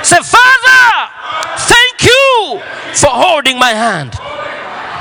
Say, 0.03 0.17
Father, 0.17 1.11
thank 1.57 2.03
you 2.03 2.61
for 2.95 3.09
holding 3.09 3.59
my 3.59 3.71
hand. 3.71 4.15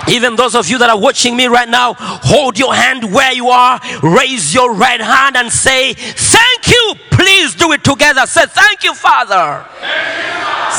Even 0.06 0.36
those 0.36 0.54
of 0.54 0.68
you 0.68 0.76
that 0.78 0.90
are 0.90 1.00
watching 1.00 1.34
me 1.34 1.46
right 1.46 1.68
now, 1.68 1.94
hold 1.98 2.58
your 2.58 2.74
hand 2.74 3.10
where 3.10 3.32
you 3.32 3.48
are, 3.48 3.80
raise 4.02 4.52
your 4.52 4.74
right 4.74 5.00
hand 5.00 5.34
and 5.36 5.50
say, 5.50 5.94
Thank 5.94 6.68
you. 6.68 6.94
Please 7.10 7.54
do 7.54 7.72
it 7.72 7.82
together. 7.82 8.26
Say, 8.26 8.44
Thank 8.44 8.84
you, 8.84 8.92
Father, 8.92 9.64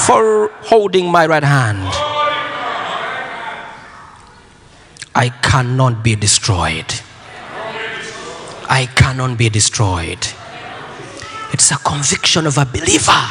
for 0.06 0.50
holding 0.62 1.10
my 1.12 1.26
right 1.26 1.44
hand. 1.44 2.05
I 5.16 5.30
cannot 5.30 6.04
be 6.04 6.16
destroyed. 6.16 6.94
I 8.68 8.90
cannot 8.96 9.38
be 9.38 9.48
destroyed. 9.48 10.28
It's 11.54 11.72
a 11.72 11.78
conviction 11.78 12.46
of 12.46 12.58
a 12.58 12.66
believer. 12.66 13.24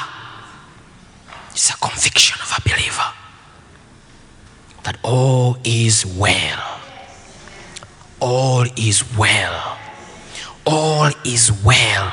It's 1.50 1.68
a 1.68 1.76
conviction 1.76 2.40
of 2.40 2.52
a 2.56 2.62
believer 2.62 3.12
that 4.84 4.96
all 5.02 5.58
is 5.62 6.06
well. 6.06 6.80
All 8.20 8.64
is 8.76 9.04
well. 9.18 9.78
All 10.66 11.11
is 11.24 11.52
well. 11.62 12.12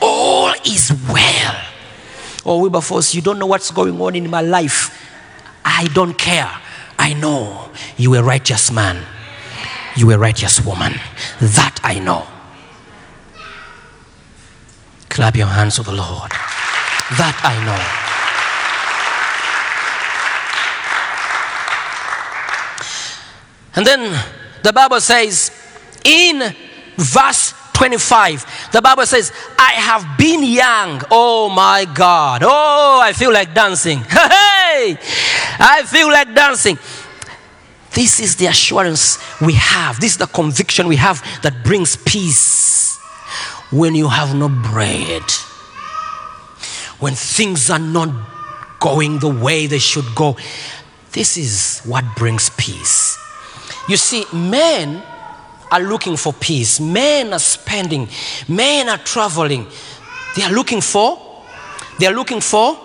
All 0.00 0.54
is 0.64 0.92
well. 1.12 1.64
Oh, 2.46 2.60
Wilberforce, 2.60 3.14
you 3.14 3.20
don't 3.20 3.38
know 3.38 3.46
what's 3.46 3.70
going 3.70 4.00
on 4.00 4.16
in 4.16 4.30
my 4.30 4.40
life. 4.40 4.90
I 5.64 5.88
don't 5.88 6.16
care. 6.16 6.50
I 7.06 7.12
know 7.12 7.70
you 7.96 8.16
a 8.16 8.22
righteous 8.22 8.72
man. 8.72 9.00
You 9.94 10.10
a 10.10 10.18
righteous 10.18 10.60
woman. 10.66 10.94
That 11.40 11.78
I 11.84 12.00
know. 12.00 12.26
Clap 15.08 15.36
your 15.36 15.46
hands 15.46 15.76
to 15.76 15.84
the 15.84 15.92
Lord. 15.92 16.32
That 16.32 17.38
I 17.44 17.54
know. 17.64 17.80
And 23.76 23.86
then 23.86 24.20
the 24.64 24.72
Bible 24.72 25.00
says 25.00 25.52
in 26.02 26.56
verse 26.96 27.54
25, 27.74 28.70
the 28.72 28.82
Bible 28.82 29.06
says, 29.06 29.32
I 29.56 29.74
have 29.74 30.18
been 30.18 30.42
young. 30.42 31.02
Oh 31.12 31.50
my 31.50 31.84
God. 31.84 32.42
Oh, 32.44 32.98
I 33.00 33.12
feel 33.12 33.32
like 33.32 33.54
dancing. 33.54 34.04
Hey, 34.86 34.98
I 35.58 35.82
feel 35.82 36.08
like 36.08 36.32
dancing. 36.32 36.78
This 37.92 38.20
is 38.20 38.36
the 38.36 38.46
assurance 38.46 39.18
we 39.40 39.54
have. 39.54 39.98
This 39.98 40.12
is 40.12 40.18
the 40.18 40.26
conviction 40.26 40.86
we 40.86 40.96
have 40.96 41.22
that 41.42 41.64
brings 41.64 41.96
peace 41.96 42.98
when 43.72 43.96
you 43.96 44.08
have 44.08 44.34
no 44.34 44.48
bread, 44.48 45.22
when 47.00 47.14
things 47.14 47.68
are 47.68 47.80
not 47.80 48.10
going 48.78 49.18
the 49.18 49.28
way 49.28 49.66
they 49.66 49.78
should 49.78 50.04
go. 50.14 50.36
This 51.10 51.36
is 51.36 51.80
what 51.80 52.04
brings 52.14 52.50
peace. 52.50 53.18
You 53.88 53.96
see, 53.96 54.24
men 54.32 55.02
are 55.72 55.80
looking 55.80 56.16
for 56.16 56.32
peace. 56.32 56.78
Men 56.78 57.32
are 57.32 57.40
spending. 57.40 58.08
Men 58.46 58.88
are 58.88 58.98
traveling. 58.98 59.66
They 60.36 60.42
are 60.44 60.52
looking 60.52 60.80
for. 60.80 61.44
They 61.98 62.06
are 62.06 62.14
looking 62.14 62.40
for. 62.40 62.78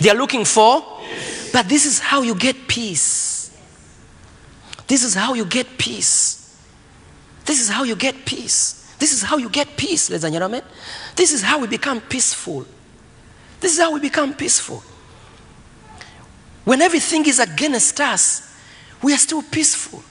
They 0.00 0.10
are 0.10 0.16
looking 0.16 0.44
for. 0.44 0.93
But 1.54 1.68
this 1.68 1.86
is 1.86 2.00
how 2.00 2.22
you 2.22 2.34
get 2.34 2.66
peace. 2.66 3.56
This 4.88 5.04
is 5.04 5.14
how 5.14 5.34
you 5.34 5.44
get 5.44 5.78
peace. 5.78 6.60
This 7.44 7.60
is 7.60 7.68
how 7.68 7.84
you 7.84 7.94
get 7.94 8.26
peace. 8.26 8.92
This 8.98 9.12
is 9.12 9.22
how 9.22 9.36
you 9.36 9.48
get 9.48 9.76
peace, 9.76 10.10
ladies 10.10 10.24
and 10.24 10.32
gentlemen. 10.32 10.62
This 11.14 11.32
is 11.32 11.42
how 11.42 11.60
we 11.60 11.68
become 11.68 12.00
peaceful. 12.00 12.66
This 13.60 13.74
is 13.74 13.78
how 13.78 13.92
we 13.94 14.00
become 14.00 14.34
peaceful. 14.34 14.82
When 16.64 16.82
everything 16.82 17.24
is 17.24 17.38
against 17.38 18.00
us, 18.00 18.52
we 19.00 19.14
are 19.14 19.18
still 19.18 19.42
peaceful. 19.42 20.02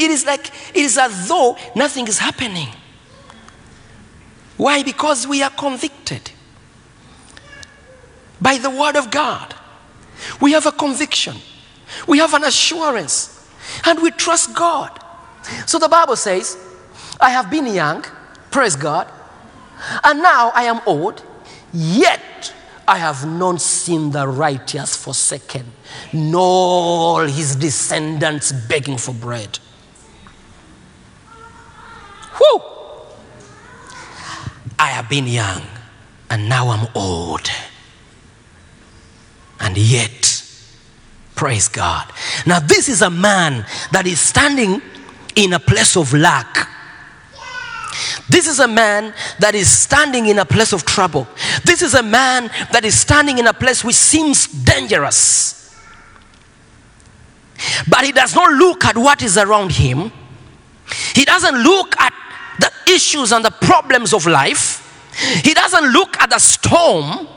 It 0.00 0.10
is 0.10 0.26
like, 0.26 0.48
it 0.74 0.82
is 0.82 0.98
as 0.98 1.28
though 1.28 1.56
nothing 1.76 2.08
is 2.08 2.18
happening. 2.18 2.70
Why? 4.56 4.82
Because 4.82 5.28
we 5.28 5.44
are 5.44 5.50
convicted 5.50 6.32
by 8.40 8.58
the 8.58 8.68
Word 8.68 8.96
of 8.96 9.08
God. 9.12 9.54
We 10.40 10.52
have 10.52 10.66
a 10.66 10.72
conviction, 10.72 11.36
we 12.06 12.18
have 12.18 12.34
an 12.34 12.44
assurance, 12.44 13.48
and 13.86 14.00
we 14.02 14.10
trust 14.10 14.54
God. 14.54 14.98
So 15.66 15.78
the 15.78 15.88
Bible 15.88 16.16
says, 16.16 16.56
I 17.20 17.30
have 17.30 17.50
been 17.50 17.66
young, 17.66 18.04
praise 18.50 18.76
God, 18.76 19.10
and 20.04 20.22
now 20.22 20.52
I 20.54 20.64
am 20.64 20.80
old, 20.86 21.22
yet 21.72 22.52
I 22.86 22.98
have 22.98 23.26
not 23.26 23.60
seen 23.60 24.10
the 24.10 24.26
righteous 24.26 24.96
forsaken, 24.96 25.66
nor 26.12 27.26
his 27.26 27.56
descendants 27.56 28.52
begging 28.52 28.98
for 28.98 29.14
bread. 29.14 29.58
Whew! 32.36 32.62
I 34.78 34.86
have 34.86 35.08
been 35.08 35.26
young 35.26 35.62
and 36.28 36.48
now 36.48 36.70
I'm 36.70 36.88
old. 36.94 37.48
And 39.62 39.78
yet, 39.78 40.44
praise 41.34 41.68
God. 41.68 42.12
Now, 42.44 42.58
this 42.58 42.88
is 42.88 43.00
a 43.00 43.10
man 43.10 43.64
that 43.92 44.06
is 44.06 44.20
standing 44.20 44.82
in 45.36 45.52
a 45.52 45.58
place 45.58 45.96
of 45.96 46.12
lack. 46.12 46.68
This 48.28 48.48
is 48.48 48.58
a 48.58 48.68
man 48.68 49.14
that 49.38 49.54
is 49.54 49.70
standing 49.70 50.26
in 50.26 50.38
a 50.38 50.44
place 50.44 50.72
of 50.72 50.84
trouble. 50.84 51.26
This 51.64 51.80
is 51.80 51.94
a 51.94 52.02
man 52.02 52.50
that 52.72 52.84
is 52.84 52.98
standing 52.98 53.38
in 53.38 53.46
a 53.46 53.52
place 53.52 53.84
which 53.84 53.94
seems 53.94 54.46
dangerous. 54.46 55.78
But 57.88 58.04
he 58.04 58.12
does 58.12 58.34
not 58.34 58.52
look 58.54 58.84
at 58.84 58.96
what 58.96 59.22
is 59.22 59.38
around 59.38 59.72
him. 59.72 60.10
He 61.14 61.24
doesn't 61.24 61.62
look 61.62 61.98
at 62.00 62.12
the 62.58 62.92
issues 62.92 63.32
and 63.32 63.44
the 63.44 63.50
problems 63.50 64.12
of 64.12 64.26
life. 64.26 64.80
He 65.44 65.54
doesn't 65.54 65.92
look 65.92 66.18
at 66.20 66.30
the 66.30 66.38
storm. 66.38 67.28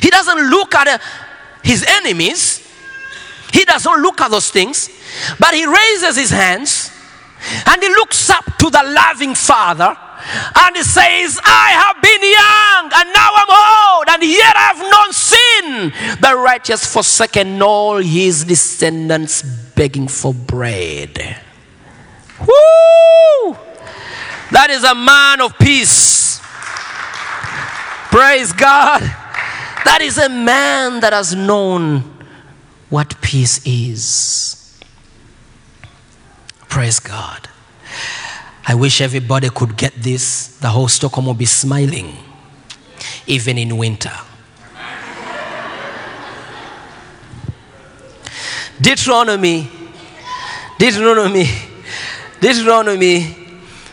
He 0.00 0.10
doesn't 0.10 0.50
look 0.50 0.74
at 0.74 0.88
uh, 0.88 0.98
his 1.62 1.84
enemies. 1.86 2.66
He 3.52 3.64
does 3.64 3.84
not 3.84 4.00
look 4.00 4.20
at 4.20 4.30
those 4.30 4.50
things. 4.50 4.88
But 5.38 5.54
he 5.54 5.66
raises 5.66 6.16
his 6.16 6.30
hands 6.30 6.90
and 7.66 7.82
he 7.82 7.88
looks 7.88 8.30
up 8.30 8.44
to 8.58 8.70
the 8.70 8.82
loving 8.82 9.34
Father 9.34 9.96
and 10.54 10.76
he 10.76 10.82
says, 10.82 11.40
I 11.44 11.70
have 11.82 12.00
been 12.00 12.22
young 12.22 12.92
and 12.94 13.12
now 13.12 13.30
I'm 13.34 13.98
old, 13.98 14.08
and 14.08 14.22
yet 14.22 14.56
I 14.56 14.72
have 14.72 14.78
not 14.78 15.14
seen 15.14 16.20
the 16.20 16.36
righteous 16.36 16.86
forsaken, 16.90 17.60
all 17.60 17.96
his 17.96 18.44
descendants 18.44 19.42
begging 19.42 20.06
for 20.06 20.32
bread. 20.32 21.40
Woo! 22.40 23.56
That 24.52 24.68
is 24.70 24.84
a 24.84 24.94
man 24.94 25.40
of 25.40 25.58
peace. 25.58 26.40
Praise 28.10 28.52
God. 28.52 29.21
That 29.92 30.00
is 30.00 30.16
a 30.16 30.30
man 30.30 31.00
that 31.00 31.12
has 31.12 31.34
known 31.34 32.00
what 32.88 33.20
peace 33.20 33.60
is. 33.66 34.80
Praise 36.66 36.98
God. 36.98 37.50
I 38.66 38.74
wish 38.74 39.02
everybody 39.02 39.50
could 39.50 39.76
get 39.76 39.92
this. 39.94 40.56
The 40.56 40.68
whole 40.68 40.88
Stockholm 40.88 41.26
will 41.26 41.34
be 41.34 41.44
smiling, 41.44 42.16
even 43.26 43.58
in 43.58 43.76
winter. 43.76 44.14
Deuteronomy, 48.80 49.68
Deuteronomy, 50.78 51.50
Deuteronomy 52.40 53.20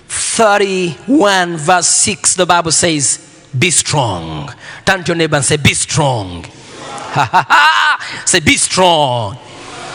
31, 0.07 1.57
verse 1.57 1.87
6, 1.87 2.35
the 2.35 2.45
Bible 2.45 2.71
says, 2.71 3.28
Be 3.57 3.71
strong. 3.71 4.53
Turn 4.85 5.03
to 5.03 5.07
your 5.07 5.15
neighbor 5.15 5.37
and 5.37 5.45
say, 5.45 5.57
Be 5.57 5.73
strong. 5.73 6.45
say, 8.25 8.39
Be 8.39 8.55
strong. 8.57 9.37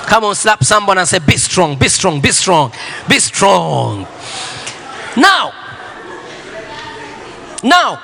Come 0.07 0.25
on, 0.25 0.35
slap 0.35 0.65
someone 0.65 0.99
and 0.99 1.09
say, 1.09 1.19
Be 1.19 1.37
strong, 1.37 1.79
be 1.79 1.89
strong, 1.89 2.21
be 2.21 2.31
strong, 2.31 2.73
be 3.09 3.19
strong. 3.19 4.07
Now, 5.17 5.53
now, 7.63 7.97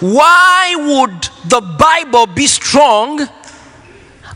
why 0.00 0.74
would 0.76 1.28
the 1.48 1.60
Bible 1.60 2.26
be 2.26 2.46
strong 2.46 3.28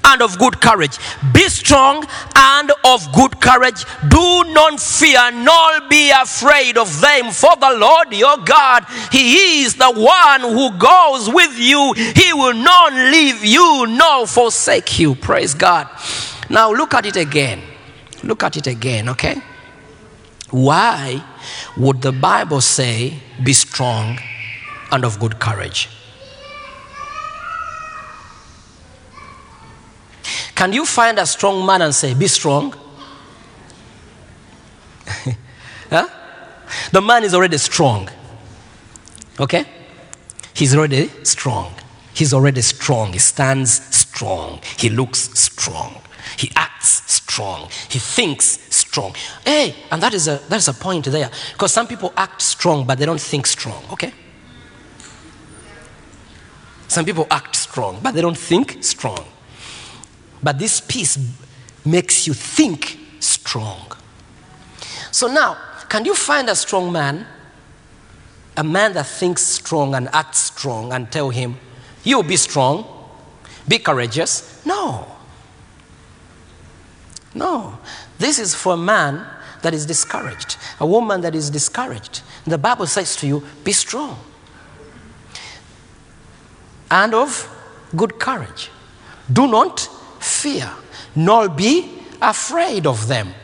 and 0.05 0.23
of 0.23 0.39
good 0.39 0.61
courage? 0.61 0.99
Be 1.33 1.49
strong 1.49 2.05
and 2.37 2.73
of 2.85 3.13
good 3.13 3.41
courage. 3.41 3.85
Do 4.09 4.45
not 4.53 4.81
fear, 4.81 5.31
nor 5.33 5.89
be 5.89 6.11
afraid 6.11 6.79
of 6.79 7.01
them, 7.01 7.31
for 7.31 7.57
the 7.57 7.77
Lord 7.77 8.13
your 8.13 8.39
God, 8.39 8.85
He 9.11 9.63
is 9.63 9.75
the 9.77 9.93
one 9.93 10.41
who 10.41 10.71
goes 10.79 11.33
with 11.33 11.59
you. 11.59 11.93
He 11.93 12.33
will 12.33 12.55
not 12.55 12.93
leave 12.93 13.45
you 13.45 13.87
nor 13.89 14.27
forsake 14.27 14.99
you. 14.99 15.15
Praise 15.15 15.55
God. 15.55 15.89
Now, 16.51 16.73
look 16.73 16.95
at 16.95 17.07
it 17.07 17.17
again. 17.17 17.63
Look 18.23 18.43
at 18.43 18.57
it 18.57 18.67
again, 18.67 19.09
okay? 19.11 19.43
Why 20.51 21.23
would 21.77 22.01
the 22.01 22.13
Bible 22.13 22.61
say, 22.61 23.19
be 23.43 23.53
strong 23.53 24.19
and 24.93 25.05
of 25.05 25.19
good 25.19 25.41
courage? 25.41 25.89
Can 30.55 30.73
you 30.73 30.87
find 30.87 31.19
a 31.19 31.27
strong 31.27 31.67
man 31.67 31.83
and 31.83 31.95
say, 31.95 32.15
be 32.15 32.29
strong? 32.29 32.75
huh? 35.91 36.09
The 36.93 37.01
man 37.01 37.25
is 37.25 37.35
already 37.35 37.59
strong. 37.59 38.09
Okay? 39.39 39.65
He's 40.55 40.75
already 40.75 41.09
strong. 41.25 41.75
He's 42.15 42.33
already 42.33 42.63
strong. 42.63 43.13
He 43.13 43.19
stands 43.19 43.85
strong. 43.95 44.61
He 44.79 44.89
looks 44.89 45.19
strong. 45.39 46.01
He 46.37 46.51
acts 46.55 47.03
strong. 47.13 47.69
He 47.89 47.99
thinks 47.99 48.61
strong. 48.75 49.15
Hey, 49.45 49.75
and 49.91 50.01
that 50.03 50.15
is 50.15 50.29
a 50.29 50.41
that 50.49 50.57
is 50.57 50.69
a 50.69 50.73
point 50.73 51.05
there. 51.07 51.31
Because 51.53 51.73
some 51.73 51.89
people 51.89 52.13
act 52.17 52.41
strong, 52.41 52.87
but 52.87 52.99
they 52.99 53.07
don't 53.07 53.21
think 53.21 53.47
strong. 53.47 53.83
Okay? 53.93 54.13
Some 56.87 57.05
people 57.05 57.27
act 57.31 57.57
strong, 57.57 57.99
but 58.01 58.15
they 58.15 58.21
don't 58.21 58.39
think 58.39 58.85
strong. 58.85 59.25
But 60.45 60.59
this 60.59 60.81
peace 60.81 61.19
makes 61.85 62.27
you 62.27 62.35
think 62.35 62.99
strong. 63.19 63.81
So 65.11 65.27
now, 65.27 65.57
can 65.89 66.05
you 66.05 66.15
find 66.15 66.51
a 66.51 66.55
strong 66.55 66.93
man, 66.93 67.27
a 68.57 68.63
man 68.63 68.93
that 68.93 69.07
thinks 69.07 69.43
strong 69.43 69.95
and 69.95 70.09
acts 70.13 70.39
strong, 70.39 70.93
and 70.93 71.11
tell 71.11 71.31
him, 71.31 71.57
You 72.05 72.23
be 72.23 72.37
strong, 72.37 72.85
be 73.67 73.79
courageous? 73.79 74.65
No. 74.67 75.07
No. 77.35 77.79
This 78.19 78.39
is 78.39 78.55
for 78.55 78.75
a 78.75 78.77
man 78.77 79.27
that 79.63 79.73
is 79.73 79.87
discouraged, 79.87 80.59
a 80.79 80.87
woman 80.87 81.23
that 81.23 81.35
is 81.35 81.49
discouraged. 81.49 82.21
The 82.47 82.59
Bible 82.59 82.87
says 82.87 83.17
to 83.17 83.27
you, 83.27 83.43
Be 83.65 83.73
strong 83.73 84.19
and 86.91 87.15
of 87.15 87.49
good 87.97 88.19
courage. 88.19 88.71
Do 89.33 89.47
not 89.47 89.89
fear, 90.25 90.71
nor 91.15 91.49
be 91.49 91.91
afraid 92.21 92.87
of 92.87 93.07
them. 93.09 93.35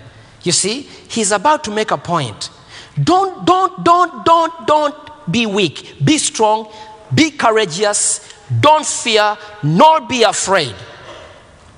You 0.42 0.52
see, 0.52 0.82
he's 0.82 1.32
about 1.32 1.64
to 1.64 1.70
make 1.70 1.90
a 1.90 1.98
point. 1.98 2.50
Don't, 3.02 3.44
don't, 3.44 3.84
don't, 3.84 4.24
don't, 4.24 4.66
don't 4.66 5.30
be 5.30 5.46
weak. 5.46 5.96
Be 6.04 6.18
strong, 6.18 6.72
be 7.14 7.30
courageous, 7.30 8.32
don't 8.60 8.86
fear, 8.86 9.36
nor 9.62 10.00
be 10.00 10.22
afraid. 10.22 10.74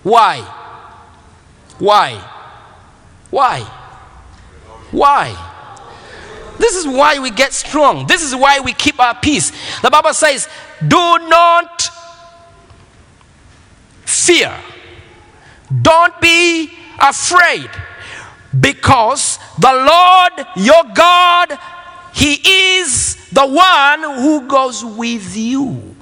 Why? 0.02 0.40
Why? 1.78 2.12
Why? 3.30 3.60
Why? 4.90 5.48
This 6.58 6.76
is 6.76 6.86
why 6.86 7.18
we 7.18 7.30
get 7.30 7.52
strong. 7.52 8.06
This 8.06 8.22
is 8.22 8.36
why 8.36 8.60
we 8.60 8.72
keep 8.72 9.00
our 9.00 9.14
peace. 9.14 9.52
The 9.80 9.90
Bible 9.90 10.14
says, 10.14 10.48
Do 10.80 11.18
not 11.28 11.82
fear. 14.04 14.54
Don't 15.80 16.20
be 16.20 16.70
afraid. 17.00 17.70
Because 18.58 19.38
the 19.58 19.72
Lord 19.72 20.46
your 20.56 20.84
God, 20.94 21.58
He 22.14 22.78
is 22.78 23.16
the 23.30 23.46
one 23.46 24.02
who 24.02 24.46
goes 24.46 24.84
with 24.84 25.34
you. 25.36 25.96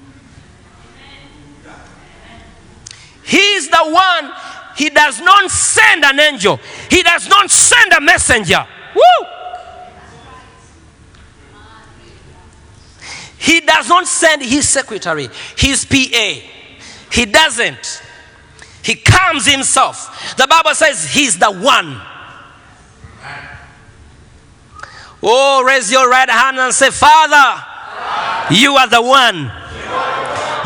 He 3.22 3.38
is 3.38 3.68
the 3.68 3.84
one, 3.84 4.32
He 4.76 4.90
does 4.90 5.20
not 5.20 5.48
send 5.50 6.04
an 6.04 6.18
angel, 6.18 6.58
He 6.90 7.02
does 7.02 7.28
not 7.28 7.50
send 7.50 7.92
a 7.92 8.00
messenger. 8.00 8.66
Woo! 8.94 9.26
He 13.38 13.60
does 13.60 13.88
not 13.88 14.06
send 14.06 14.42
his 14.42 14.68
secretary, 14.68 15.28
his 15.56 15.86
PA. 15.86 16.40
He 17.10 17.24
doesn't. 17.24 18.02
He 18.82 18.96
calms 18.96 19.46
himself. 19.46 20.34
The 20.36 20.46
Bible 20.46 20.74
says 20.74 21.12
he's 21.12 21.38
the 21.38 21.50
one. 21.50 22.00
Oh, 25.22 25.62
raise 25.66 25.92
your 25.92 26.08
right 26.08 26.30
hand 26.30 26.58
and 26.58 26.72
say, 26.72 26.90
Father, 26.90 27.62
you 28.54 28.74
are 28.76 28.88
the 28.88 29.02
one. 29.02 29.52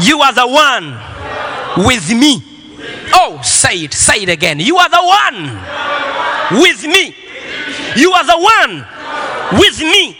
You 0.01 0.21
are 0.21 0.33
the 0.33 0.47
one 0.47 1.87
with 1.87 2.11
me. 2.11 2.43
Oh, 3.13 3.41
say 3.43 3.85
it, 3.85 3.95
say 3.95 4.23
it 4.23 4.29
again. 4.29 4.61
You 4.61 4.77
are 4.77 4.89
the 4.89 5.03
one 5.03 6.61
with 6.63 6.85
me. 6.85 7.15
You 7.97 8.13
are 8.13 8.25
the 8.25 8.39
one 8.39 9.59
with 9.59 9.81
me. 9.81 10.19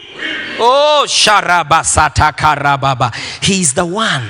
Oh, 0.59 1.05
Sharabasata 1.07 2.37
Karababa. 2.37 3.15
He's 3.43 3.75
the 3.75 3.85
one. 3.85 4.27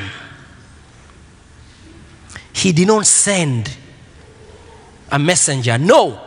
He 2.55 2.73
did 2.73 2.87
not 2.87 3.07
send 3.07 3.77
a 5.11 5.19
messenger. 5.19 5.77
No. 5.77 6.21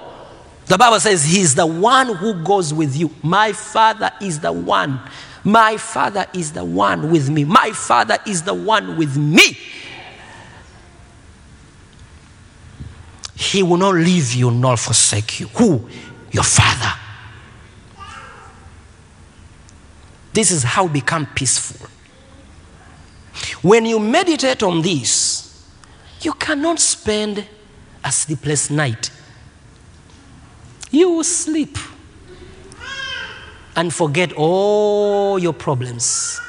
The 0.68 0.78
Bible 0.78 1.00
says 1.00 1.24
he 1.24 1.40
is 1.40 1.56
the 1.56 1.66
one 1.66 2.13
who 2.16 2.44
goes 2.44 2.74
with 2.74 2.96
you. 2.96 3.10
My 3.24 3.54
father 3.54 4.12
is 4.22 4.40
the 4.40 4.52
one. 4.52 5.00
My 5.44 5.78
father 5.78 6.26
is 6.34 6.52
the 6.52 6.66
one 6.66 7.10
with 7.10 7.30
me. 7.30 7.46
My 7.46 7.72
father 7.72 8.18
is 8.28 8.44
the 8.44 8.54
one 8.54 8.98
with 8.98 9.16
me. 9.16 9.58
He 13.34 13.63
will 13.63 13.78
not 13.78 13.96
leave 13.96 14.34
you 14.34 14.52
nor 14.52 14.76
forsake 14.76 15.40
you. 15.40 15.48
Who? 15.48 15.88
Your 16.32 16.44
father. 16.44 16.94
This 20.34 20.52
is 20.52 20.63
how 20.63 20.88
become 20.88 21.26
peaceful. 21.28 21.88
When 23.62 23.86
you 23.86 24.00
meditate 24.00 24.63
on 24.63 24.82
this, 24.82 25.27
you 26.21 26.34
cannot 26.34 26.80
spend 26.80 27.45
a 28.03 28.12
sleepless 28.12 28.69
night. 28.69 29.12
You 30.91 31.12
will 31.12 31.23
sleep 31.23 31.77
and 33.75 33.93
forget 33.93 34.34
all 34.34 35.38
your 35.38 35.53
problems. 35.53 36.39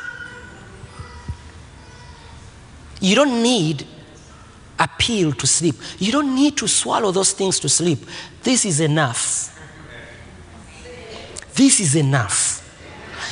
You 3.00 3.14
don't 3.14 3.42
need 3.42 3.86
a 4.78 4.88
pill 4.98 5.32
to 5.32 5.46
sleep. 5.46 5.74
You 5.98 6.12
don't 6.12 6.34
need 6.34 6.56
to 6.58 6.68
swallow 6.68 7.10
those 7.10 7.32
things 7.32 7.60
to 7.60 7.68
sleep. 7.68 7.98
This 8.42 8.64
is 8.64 8.80
enough. 8.80 9.54
This 11.54 11.80
is 11.80 11.96
enough. 11.96 12.64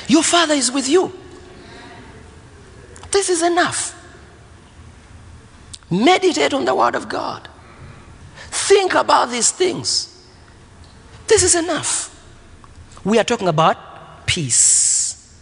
Your 0.09 0.23
father 0.23 0.55
is 0.55 0.71
with 0.71 0.89
you. 0.89 1.13
This 3.11 3.31
is 3.31 3.43
enough. 3.43 3.96
Meditate 5.91 6.53
on 6.53 6.65
the 6.65 6.75
Word 6.75 6.95
of 6.95 7.09
God. 7.09 7.49
Think 8.51 8.95
about 8.95 9.31
these 9.31 9.51
things. 9.51 10.13
This 11.27 11.43
is 11.43 11.55
enough. 11.55 12.13
We 13.05 13.19
are 13.19 13.25
talking 13.25 13.49
about 13.49 14.27
peace. 14.27 15.41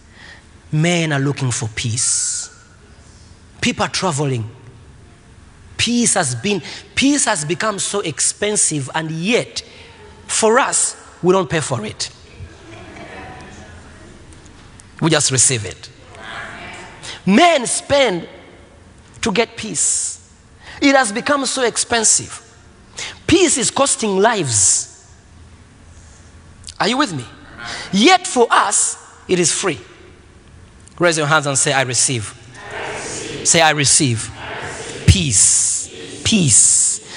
Men 0.70 1.12
are 1.12 1.20
looking 1.20 1.50
for 1.50 1.68
peace. 1.68 2.50
People 3.60 3.84
are 3.84 3.90
traveling. 3.90 4.50
Peace 5.76 6.14
has 6.14 6.34
been 6.34 6.62
peace 6.94 7.24
has 7.24 7.44
become 7.44 7.78
so 7.78 8.00
expensive 8.00 8.90
and 8.94 9.10
yet 9.10 9.62
for 10.26 10.58
us 10.58 10.96
we 11.22 11.32
don't 11.32 11.48
pay 11.48 11.60
for 11.60 11.84
it. 11.84 12.10
We 15.00 15.10
just 15.10 15.30
receive 15.30 15.64
it. 15.64 15.90
Men 17.26 17.66
spend 17.66 18.28
to 19.22 19.32
get 19.32 19.56
peace. 19.56 20.13
It 20.84 20.94
has 20.94 21.12
become 21.12 21.46
so 21.46 21.62
expensive. 21.62 22.42
Peace 23.26 23.56
is 23.56 23.70
costing 23.70 24.18
lives. 24.18 25.10
Are 26.78 26.86
you 26.86 26.98
with 26.98 27.14
me? 27.14 27.24
Yet 27.90 28.26
for 28.26 28.46
us, 28.50 28.98
it 29.26 29.38
is 29.40 29.50
free. 29.50 29.80
Raise 30.98 31.16
your 31.16 31.26
hands 31.26 31.46
and 31.46 31.56
say, 31.56 31.72
I 31.72 31.82
receive. 31.82 32.38
Say, 33.44 33.62
I 33.62 33.70
receive. 33.70 34.30
Peace. 35.06 36.22
Peace. 36.22 36.54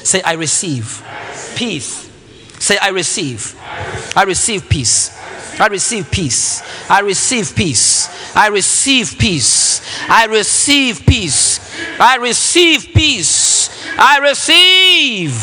Say, 0.08 0.22
I 0.22 0.34
receive. 0.34 1.04
Peace. 1.58 2.10
Say, 2.60 2.78
I 2.82 2.90
receive. 2.90 3.54
I 4.16 4.24
receive 4.24 4.70
peace. 4.70 5.14
I 5.60 5.68
receive 5.68 6.10
peace. 6.10 6.90
I 6.90 7.02
receive 7.02 7.54
peace. 7.54 8.34
I 8.34 8.48
receive 8.48 9.18
peace. 9.18 9.82
I 10.08 10.26
receive 10.28 11.06
peace. 11.06 11.60
I 12.00 12.16
receive 12.18 12.94
peace. 12.94 13.47
I 13.98 14.20
receive 14.20 15.34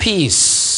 peace. 0.00 0.68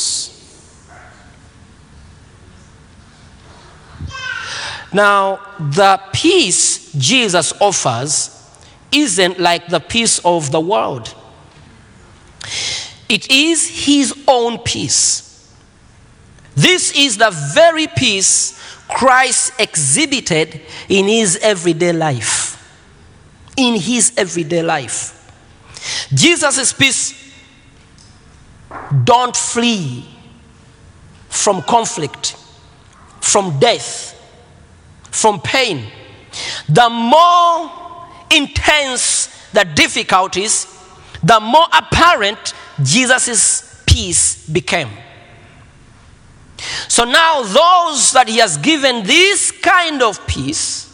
Now, 4.92 5.40
the 5.58 6.00
peace 6.12 6.92
Jesus 6.94 7.52
offers 7.60 8.36
isn't 8.90 9.38
like 9.38 9.68
the 9.68 9.80
peace 9.80 10.18
of 10.24 10.50
the 10.50 10.60
world, 10.60 11.14
it 13.08 13.30
is 13.30 13.86
his 13.86 14.14
own 14.26 14.58
peace. 14.58 15.26
This 16.54 16.92
is 16.92 17.16
the 17.16 17.30
very 17.54 17.86
peace 17.86 18.58
Christ 18.88 19.52
exhibited 19.58 20.60
in 20.88 21.06
his 21.06 21.36
everyday 21.36 21.92
life. 21.92 22.56
In 23.56 23.76
his 23.76 24.12
everyday 24.16 24.62
life. 24.62 25.19
Jesus' 26.12 26.72
peace 26.72 27.32
don't 29.04 29.36
flee 29.36 30.04
from 31.28 31.62
conflict, 31.62 32.36
from 33.20 33.58
death, 33.58 34.14
from 35.10 35.40
pain. 35.40 35.86
The 36.68 36.88
more 36.88 37.70
intense 38.30 39.28
the 39.52 39.64
difficulties, 39.64 40.66
the 41.22 41.40
more 41.40 41.66
apparent 41.72 42.54
Jesus' 42.82 43.82
peace 43.86 44.48
became. 44.48 44.90
So 46.88 47.04
now, 47.04 47.42
those 47.42 48.12
that 48.12 48.28
he 48.28 48.38
has 48.38 48.58
given 48.58 49.02
this 49.04 49.50
kind 49.50 50.02
of 50.02 50.26
peace 50.26 50.86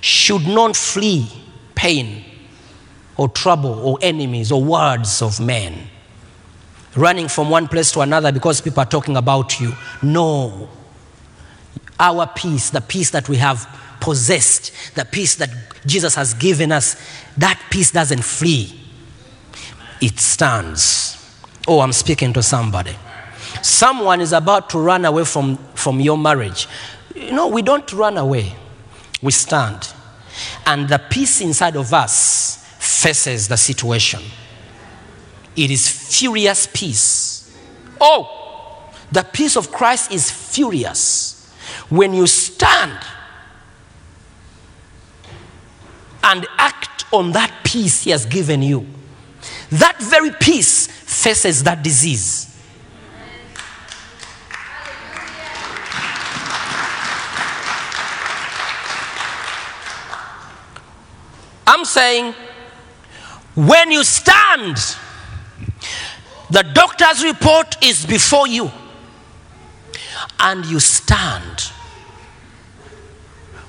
should 0.00 0.46
not 0.46 0.76
flee 0.76 1.28
pain 1.74 2.24
or 3.16 3.28
trouble 3.28 3.78
or 3.80 3.98
enemies 4.02 4.50
or 4.50 4.62
words 4.62 5.22
of 5.22 5.40
men. 5.40 5.88
Running 6.96 7.28
from 7.28 7.50
one 7.50 7.68
place 7.68 7.90
to 7.92 8.00
another 8.00 8.32
because 8.32 8.60
people 8.60 8.80
are 8.80 8.86
talking 8.86 9.16
about 9.16 9.60
you. 9.60 9.72
No. 10.02 10.68
Our 11.98 12.26
peace, 12.26 12.70
the 12.70 12.80
peace 12.80 13.10
that 13.10 13.28
we 13.28 13.36
have 13.36 13.68
possessed, 14.00 14.72
the 14.94 15.04
peace 15.04 15.36
that 15.36 15.50
Jesus 15.86 16.14
has 16.14 16.34
given 16.34 16.72
us, 16.72 16.96
that 17.36 17.60
peace 17.70 17.90
doesn't 17.90 18.22
flee, 18.22 18.80
it 20.00 20.18
stands. 20.18 21.10
Oh, 21.66 21.80
I'm 21.80 21.92
speaking 21.92 22.32
to 22.34 22.42
somebody. 22.42 22.94
Someone 23.62 24.20
is 24.20 24.32
about 24.32 24.70
to 24.70 24.78
run 24.78 25.04
away 25.04 25.24
from, 25.24 25.56
from 25.74 26.00
your 26.00 26.18
marriage. 26.18 26.68
You 27.14 27.32
know, 27.32 27.48
we 27.48 27.62
don't 27.62 27.90
run 27.92 28.18
away, 28.18 28.54
we 29.22 29.32
stand. 29.32 29.92
And 30.66 30.88
the 30.88 30.98
peace 30.98 31.40
inside 31.40 31.76
of 31.76 31.94
us 31.94 32.63
faces 32.84 33.48
the 33.48 33.56
situation. 33.56 34.22
It 35.56 35.70
is 35.70 35.88
furious 35.88 36.68
peace. 36.72 37.56
Oh, 38.00 38.92
the 39.10 39.22
peace 39.22 39.56
of 39.56 39.70
Christ 39.70 40.12
is 40.12 40.30
furious. 40.30 41.50
When 41.88 42.12
you 42.12 42.26
stand 42.26 42.98
and 46.22 46.46
act 46.58 47.04
on 47.12 47.32
that 47.32 47.52
peace 47.64 48.02
He 48.02 48.10
has 48.10 48.26
given 48.26 48.62
you, 48.62 48.86
that 49.70 50.00
very 50.00 50.30
peace 50.40 50.86
faces 50.86 51.62
that 51.64 51.82
disease. 51.82 52.50
I'm 61.66 61.84
saying 61.84 62.34
when 63.54 63.92
you 63.92 64.02
stand, 64.02 64.76
the 66.50 66.62
doctor's 66.74 67.22
report 67.22 67.82
is 67.84 68.04
before 68.04 68.48
you, 68.48 68.70
and 70.40 70.64
you 70.66 70.80
stand 70.80 71.70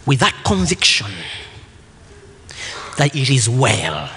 with 0.05 0.19
that 0.19 0.35
conviction 0.43 1.11
that 2.97 3.15
it 3.15 3.29
is 3.29 3.47
well. 3.47 4.09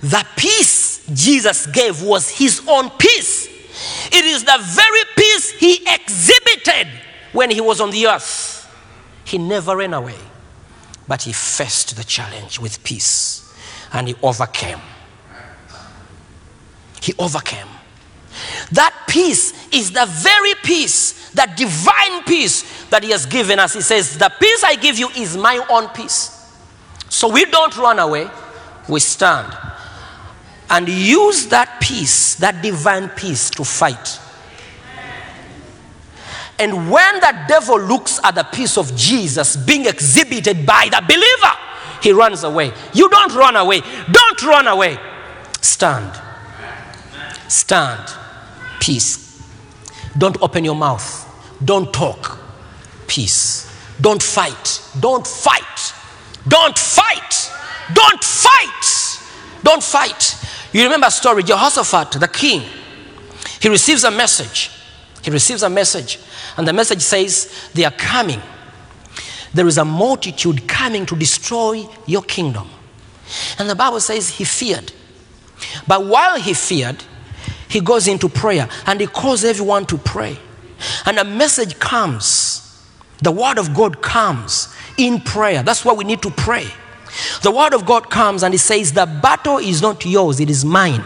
The 0.00 0.26
peace 0.36 1.06
Jesus 1.12 1.66
gave 1.66 2.02
was 2.02 2.30
his 2.30 2.62
own 2.68 2.90
peace. 2.90 3.46
It 4.12 4.24
is 4.24 4.44
the 4.44 4.58
very 4.62 5.02
peace 5.16 5.50
he 5.52 5.86
exhibited 5.86 6.88
when 7.32 7.50
he 7.50 7.60
was 7.60 7.80
on 7.80 7.90
the 7.90 8.06
earth. 8.06 8.54
He 9.24 9.38
never 9.38 9.76
ran 9.76 9.92
away, 9.92 10.16
but 11.06 11.22
he 11.22 11.32
faced 11.32 11.96
the 11.96 12.04
challenge 12.04 12.58
with 12.58 12.82
peace 12.82 13.45
and 13.92 14.08
he 14.08 14.14
overcame. 14.22 14.80
He 17.00 17.14
overcame. 17.18 17.68
That 18.72 19.04
peace 19.08 19.68
is 19.72 19.92
the 19.92 20.06
very 20.06 20.54
peace, 20.62 21.30
that 21.30 21.56
divine 21.56 22.24
peace 22.24 22.84
that 22.86 23.02
he 23.02 23.10
has 23.10 23.26
given 23.26 23.58
us. 23.58 23.74
He 23.74 23.80
says, 23.80 24.18
The 24.18 24.30
peace 24.40 24.64
I 24.64 24.74
give 24.74 24.98
you 24.98 25.08
is 25.16 25.36
my 25.36 25.64
own 25.70 25.88
peace. 25.88 26.32
So 27.08 27.28
we 27.28 27.44
don't 27.46 27.76
run 27.76 27.98
away, 27.98 28.28
we 28.88 29.00
stand 29.00 29.56
and 30.68 30.88
use 30.88 31.46
that 31.46 31.80
peace, 31.80 32.34
that 32.36 32.62
divine 32.62 33.08
peace, 33.10 33.50
to 33.50 33.64
fight. 33.64 34.20
And 36.58 36.90
when 36.90 37.20
the 37.20 37.44
devil 37.48 37.78
looks 37.78 38.18
at 38.24 38.34
the 38.34 38.42
peace 38.44 38.78
of 38.78 38.94
Jesus 38.96 39.56
being 39.56 39.86
exhibited 39.86 40.64
by 40.64 40.88
the 40.90 41.02
believer, 41.06 41.56
he 42.06 42.12
runs 42.12 42.44
away. 42.44 42.72
You 42.94 43.08
don't 43.08 43.34
run 43.34 43.56
away. 43.56 43.80
Don't 44.12 44.42
run 44.44 44.68
away. 44.68 44.96
Stand. 45.60 46.12
Stand. 47.48 48.14
Peace. 48.78 49.42
Don't 50.16 50.40
open 50.40 50.64
your 50.64 50.76
mouth. 50.76 51.04
Don't 51.64 51.92
talk. 51.92 52.38
Peace. 53.08 53.68
Don't 54.00 54.22
fight. 54.22 54.80
Don't 55.00 55.26
fight. 55.26 55.94
Don't 56.46 56.78
fight. 56.78 57.50
Don't 57.92 58.22
fight. 58.22 59.20
Don't 59.64 59.82
fight. 59.82 60.36
You 60.72 60.84
remember 60.84 61.08
a 61.08 61.10
story 61.10 61.42
Jehoshaphat, 61.42 62.20
the 62.20 62.28
king, 62.28 62.62
he 63.60 63.68
receives 63.68 64.04
a 64.04 64.12
message. 64.12 64.70
He 65.22 65.32
receives 65.32 65.64
a 65.64 65.68
message, 65.70 66.20
and 66.56 66.68
the 66.68 66.72
message 66.72 67.02
says, 67.02 67.68
They 67.74 67.84
are 67.84 67.90
coming. 67.90 68.40
There 69.54 69.66
is 69.66 69.78
a 69.78 69.84
multitude 69.84 70.66
coming 70.68 71.06
to 71.06 71.16
destroy 71.16 71.86
your 72.06 72.22
kingdom. 72.22 72.68
And 73.58 73.68
the 73.68 73.74
Bible 73.74 74.00
says 74.00 74.28
he 74.28 74.44
feared. 74.44 74.92
But 75.86 76.06
while 76.06 76.38
he 76.38 76.54
feared, 76.54 77.02
he 77.68 77.80
goes 77.80 78.06
into 78.06 78.28
prayer 78.28 78.68
and 78.86 79.00
he 79.00 79.06
calls 79.06 79.44
everyone 79.44 79.86
to 79.86 79.98
pray. 79.98 80.38
And 81.04 81.18
a 81.18 81.24
message 81.24 81.78
comes. 81.78 82.62
The 83.22 83.32
word 83.32 83.58
of 83.58 83.74
God 83.74 84.02
comes 84.02 84.74
in 84.98 85.20
prayer. 85.20 85.62
That's 85.62 85.84
why 85.84 85.94
we 85.94 86.04
need 86.04 86.22
to 86.22 86.30
pray. 86.30 86.66
The 87.42 87.50
word 87.50 87.72
of 87.72 87.86
God 87.86 88.10
comes 88.10 88.42
and 88.42 88.52
he 88.52 88.58
says, 88.58 88.92
The 88.92 89.06
battle 89.06 89.58
is 89.58 89.80
not 89.80 90.04
yours, 90.04 90.38
it 90.38 90.50
is 90.50 90.64
mine. 90.64 91.02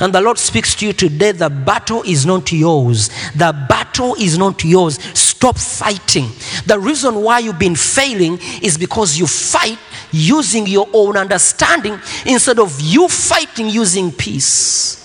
And 0.00 0.12
the 0.12 0.20
Lord 0.20 0.38
speaks 0.38 0.74
to 0.76 0.86
you 0.86 0.92
today 0.92 1.32
the 1.32 1.50
battle 1.50 2.02
is 2.02 2.26
not 2.26 2.52
yours. 2.52 3.08
The 3.34 3.52
battle 3.68 4.14
is 4.14 4.38
not 4.38 4.64
yours. 4.64 4.98
Stop 5.18 5.58
fighting. 5.58 6.28
The 6.66 6.78
reason 6.78 7.16
why 7.22 7.40
you've 7.40 7.58
been 7.58 7.76
failing 7.76 8.38
is 8.62 8.78
because 8.78 9.18
you 9.18 9.26
fight 9.26 9.78
using 10.10 10.66
your 10.66 10.88
own 10.92 11.16
understanding 11.16 11.98
instead 12.26 12.58
of 12.58 12.80
you 12.80 13.08
fighting 13.08 13.68
using 13.68 14.12
peace. 14.12 14.98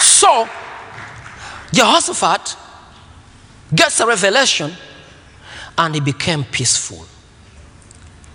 So, 0.00 0.48
Jehoshaphat 1.72 2.56
gets 3.74 3.98
a 4.00 4.06
revelation 4.06 4.72
and 5.76 5.94
he 5.94 6.00
became 6.00 6.44
peaceful. 6.44 7.06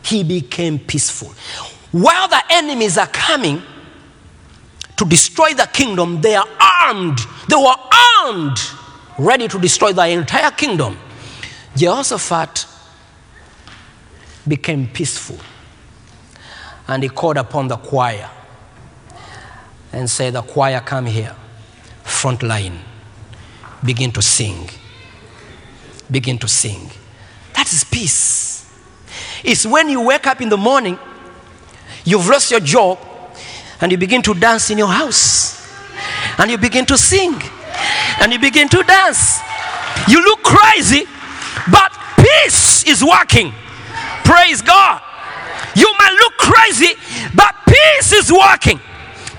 He 0.08 0.24
became 0.24 0.80
peaceful. 0.80 1.34
While 1.92 2.28
the 2.28 2.42
enemies 2.50 2.98
are 2.98 3.08
coming 3.08 3.62
to 4.96 5.06
destroy 5.06 5.54
the 5.54 5.68
kingdom, 5.72 6.22
they 6.22 6.36
are 6.36 6.48
armed. 6.60 7.20
They 7.50 7.56
were 7.56 7.76
armed, 8.24 8.58
ready 9.18 9.48
to 9.50 9.60
destroy 9.60 9.92
the 9.92 10.08
entire 10.08 10.52
kingdom. 10.52 10.98
Jehoshaphat 11.76 12.66
became 14.48 14.88
peaceful 14.88 15.38
and 16.88 17.04
he 17.04 17.10
called 17.10 17.38
upon 17.38 17.68
the 17.68 17.76
choir 17.76 18.30
and 19.92 20.10
said, 20.10 20.34
The 20.34 20.42
choir, 20.42 20.80
come 20.80 21.06
here, 21.06 21.36
front 22.04 22.44
line, 22.44 22.80
begin 23.84 24.12
to 24.14 24.22
sing. 24.22 24.70
Begin 26.10 26.38
to 26.40 26.48
sing. 26.48 26.90
That 27.54 27.72
is 27.74 27.84
peace. 27.84 28.57
It's 29.44 29.66
when 29.66 29.90
you 29.90 30.02
wake 30.02 30.28
up 30.28 30.42
in 30.42 30.50
the 30.50 30.58
morning, 30.58 30.98
you've 32.04 32.28
lost 32.28 32.52
your 32.52 32.60
job, 32.60 33.00
and 33.82 33.92
you 33.92 33.98
begin 33.98 34.22
to 34.24 34.34
dance 34.34 34.70
in 34.70 34.78
your 34.78 34.88
house, 34.88 35.72
and 36.38 36.50
you 36.50 36.58
begin 36.58 36.86
to 36.88 36.98
sing, 36.98 37.36
and 38.20 38.34
you 38.34 38.40
begin 38.40 38.68
to 38.70 38.84
dance. 38.84 39.40
You 40.08 40.24
look 40.24 40.44
crazy, 40.44 41.06
but 41.72 41.92
peace 42.18 42.86
is 42.86 43.04
working. 43.04 43.54
Praise 44.24 44.62
God. 44.62 45.02
You 45.76 45.94
might 46.00 46.14
look 46.20 46.38
crazy, 46.38 46.96
but 47.36 47.56
peace 47.68 48.12
is 48.14 48.32
working. 48.32 48.80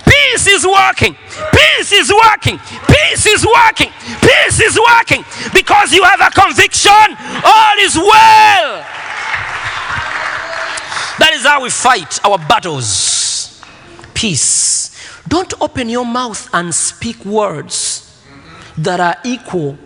Peace 0.07 0.47
is 0.47 0.67
working. 0.67 1.17
Peace 1.53 1.93
is 1.93 2.13
working. 2.13 2.59
Peace 2.87 3.27
is 3.27 3.45
working. 3.45 3.91
Peace 4.21 4.61
is 4.61 4.79
working 4.79 5.25
because 5.53 5.93
you 5.93 6.03
have 6.05 6.21
a 6.21 6.31
conviction. 6.31 7.17
All 7.45 7.77
is 7.81 7.97
well. 7.97 8.87
That 11.19 11.33
is 11.35 11.43
how 11.45 11.63
we 11.63 11.71
fight 11.71 12.25
our 12.25 12.39
battles. 12.39 13.63
Peace. 14.15 15.23
Don't 15.27 15.53
open 15.61 15.89
your 15.89 16.07
mouth 16.07 16.49
and 16.55 16.75
speak 16.75 17.25
words 17.25 18.05
that 18.79 19.01
are 19.01 19.17
equal 19.25 19.77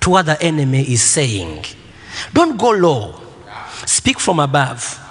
to 0.00 0.10
what 0.10 0.26
the 0.26 0.40
enemy 0.42 0.82
is 0.82 1.02
saying. 1.02 1.64
Don't 2.32 2.56
go 2.56 2.70
low. 2.70 3.20
Speak 3.84 4.20
from 4.20 4.40
above. 4.40 5.02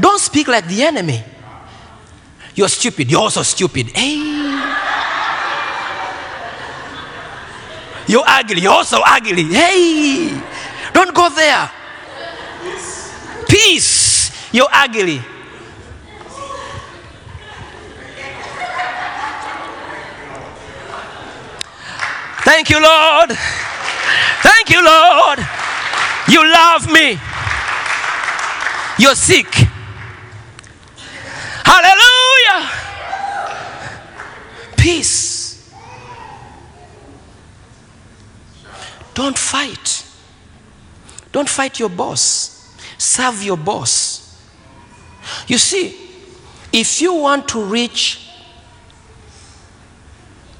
Don't 0.00 0.20
speak 0.20 0.48
like 0.48 0.66
the 0.66 0.82
enemy. 0.82 1.22
You're 2.54 2.68
stupid. 2.68 3.10
You're 3.10 3.20
also 3.20 3.42
stupid. 3.42 3.86
Hey. 3.94 4.16
You're 8.08 8.24
ugly. 8.26 8.62
You're 8.62 8.72
also 8.72 8.98
ugly. 9.04 9.44
Hey. 9.44 10.40
Don't 10.92 11.14
go 11.14 11.28
there. 11.30 11.70
Peace. 13.48 14.52
You're 14.52 14.68
ugly. 14.70 15.20
Thank 22.44 22.70
you, 22.70 22.82
Lord. 22.82 23.30
Thank 24.42 24.70
you, 24.70 24.84
Lord. 24.84 25.38
You 26.28 26.50
love 26.50 26.90
me. 26.90 27.18
You're 28.98 29.14
sick. 29.14 29.52
Hallelujah. 31.64 32.70
Peace. 34.76 35.72
Don't 39.14 39.36
fight. 39.36 40.04
Don't 41.32 41.48
fight 41.48 41.78
your 41.78 41.90
boss. 41.90 42.57
Serve 42.98 43.42
your 43.42 43.56
boss. 43.56 44.24
You 45.46 45.56
see, 45.58 45.96
if 46.72 47.00
you 47.00 47.14
want 47.14 47.48
to 47.48 47.62
reach, 47.64 48.28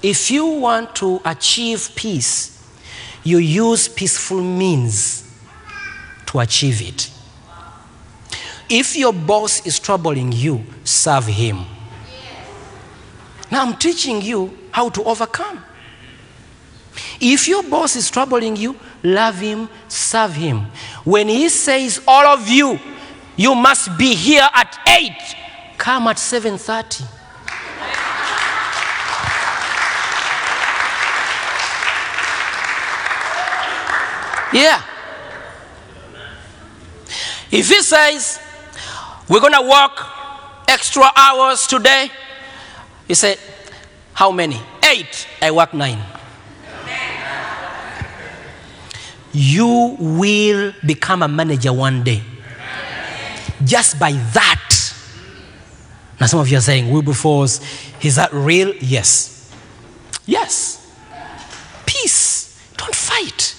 if 0.03 0.31
you 0.31 0.47
want 0.47 0.95
to 0.97 1.21
achieve 1.25 1.91
peace, 1.95 2.55
you 3.25 3.39
use 3.39 3.89
peaceful 3.89 4.41
means 4.41 5.25
to 6.27 6.39
achieve 6.39 6.81
it. 6.81 7.11
If 8.71 8.97
your 8.97 9.13
boss 9.13 9.67
is 9.67 9.79
troubling 9.79 10.31
you, 10.33 10.65
serve 10.85 11.27
him. 11.27 11.65
Now 13.51 13.65
I'm 13.65 13.77
teaching 13.77 14.21
you 14.21 14.57
how 14.71 14.91
to 14.91 15.03
overcome. 15.05 15.65
If 17.21 17.49
your 17.49 17.63
boss 17.63 17.97
is 17.97 18.11
troubling 18.11 18.57
you, 18.57 18.77
love 19.03 19.39
him, 19.39 19.69
serve 19.89 20.35
him. 20.35 20.67
When 21.05 21.29
he 21.29 21.49
says, 21.49 22.01
all 22.07 22.27
of 22.27 22.49
you, 22.49 22.79
you 23.37 23.55
must 23.55 23.97
be 23.97 24.15
here 24.15 24.49
at 24.53 24.79
8, 24.87 25.13
come 25.79 26.09
at 26.09 26.17
7:30. 26.17 27.07
Yeah. 34.53 34.83
If 37.51 37.69
he 37.69 37.83
says, 37.83 38.41
we're 39.29 39.41
going 39.41 39.53
to 39.53 39.63
work 39.63 40.07
extra 40.69 41.05
hours 41.15 41.67
today, 41.67 42.11
he 43.07 43.15
said, 43.15 43.39
how 44.13 44.31
many? 44.33 44.61
Eight. 44.83 45.29
I 45.41 45.51
work 45.51 45.73
nine. 45.75 46.03
You 49.33 49.97
will 49.99 50.73
become 50.85 51.23
a 51.23 51.29
manager 51.29 51.73
one 51.73 52.03
day. 52.03 52.23
Just 53.65 53.99
by 53.99 54.13
that. 54.13 54.65
Now, 56.21 56.27
some 56.27 56.41
of 56.41 56.49
you 56.49 56.59
are 56.59 56.63
saying, 56.63 56.91
Wilberforce, 56.91 57.61
is 58.03 58.17
that 58.17 58.33
real? 58.33 58.75
Yes. 58.77 59.55
Yes. 60.27 60.93
Peace. 61.87 62.73
Don't 62.77 62.95
fight. 62.95 63.55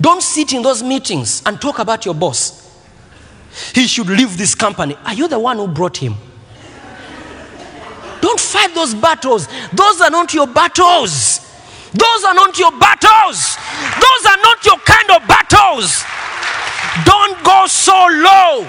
Don't 0.00 0.22
sit 0.22 0.52
in 0.52 0.62
those 0.62 0.82
meetings 0.82 1.42
and 1.44 1.60
talk 1.60 1.78
about 1.78 2.04
your 2.04 2.14
boss. 2.14 2.60
He 3.74 3.86
should 3.86 4.08
leave 4.08 4.38
this 4.38 4.54
company. 4.54 4.96
Are 5.04 5.14
you 5.14 5.28
the 5.28 5.38
one 5.38 5.58
who 5.58 5.68
brought 5.68 5.96
him? 5.96 6.14
Don't 8.20 8.40
fight 8.40 8.74
those 8.74 8.94
battles. 8.94 9.48
Those 9.72 10.00
are 10.00 10.10
not 10.10 10.32
your 10.32 10.46
battles. 10.46 11.31
Those 11.92 12.24
are 12.24 12.34
not 12.34 12.58
your 12.58 12.72
battles. 12.78 13.56
Those 14.00 14.24
are 14.26 14.40
not 14.40 14.64
your 14.64 14.78
kind 14.78 15.10
of 15.10 15.28
battles. 15.28 16.04
Don't 17.04 17.42
go 17.44 17.66
so 17.66 17.92
low. 17.92 18.66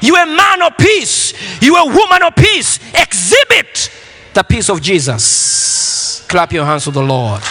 You're 0.00 0.22
a 0.22 0.26
man 0.26 0.62
of 0.62 0.76
peace. 0.76 1.34
You're 1.62 1.78
a 1.78 1.86
woman 1.86 2.22
of 2.22 2.34
peace. 2.34 2.78
Exhibit 2.94 3.90
the 4.34 4.42
peace 4.42 4.68
of 4.68 4.82
Jesus. 4.82 6.24
Clap 6.28 6.52
your 6.52 6.64
hands 6.64 6.84
to 6.84 6.90
the 6.90 7.02
Lord. 7.02 7.42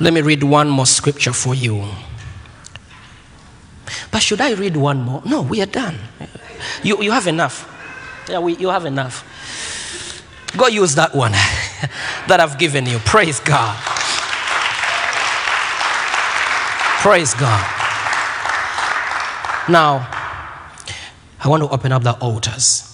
Let 0.00 0.12
me 0.12 0.20
read 0.20 0.42
one 0.42 0.68
more 0.68 0.86
scripture 0.86 1.32
for 1.32 1.54
you. 1.54 1.86
But 4.10 4.22
should 4.22 4.40
I 4.40 4.52
read 4.54 4.76
one 4.76 5.00
more? 5.02 5.22
No, 5.24 5.42
we 5.42 5.62
are 5.62 5.66
done. 5.66 5.96
You, 6.82 7.02
you 7.02 7.12
have 7.12 7.26
enough. 7.26 7.71
Yeah, 8.28 8.38
we, 8.38 8.56
you 8.56 8.68
have 8.68 8.86
enough. 8.86 9.24
Go 10.56 10.66
use 10.66 10.94
that 10.96 11.14
one 11.14 11.32
that 12.28 12.38
I've 12.40 12.58
given 12.58 12.86
you. 12.86 12.98
Praise 13.00 13.40
God. 13.40 13.76
Praise 17.02 17.34
God. 17.34 17.66
Now, 19.68 20.08
I 21.40 21.48
want 21.48 21.62
to 21.62 21.68
open 21.70 21.90
up 21.90 22.02
the 22.02 22.12
altars 22.18 22.88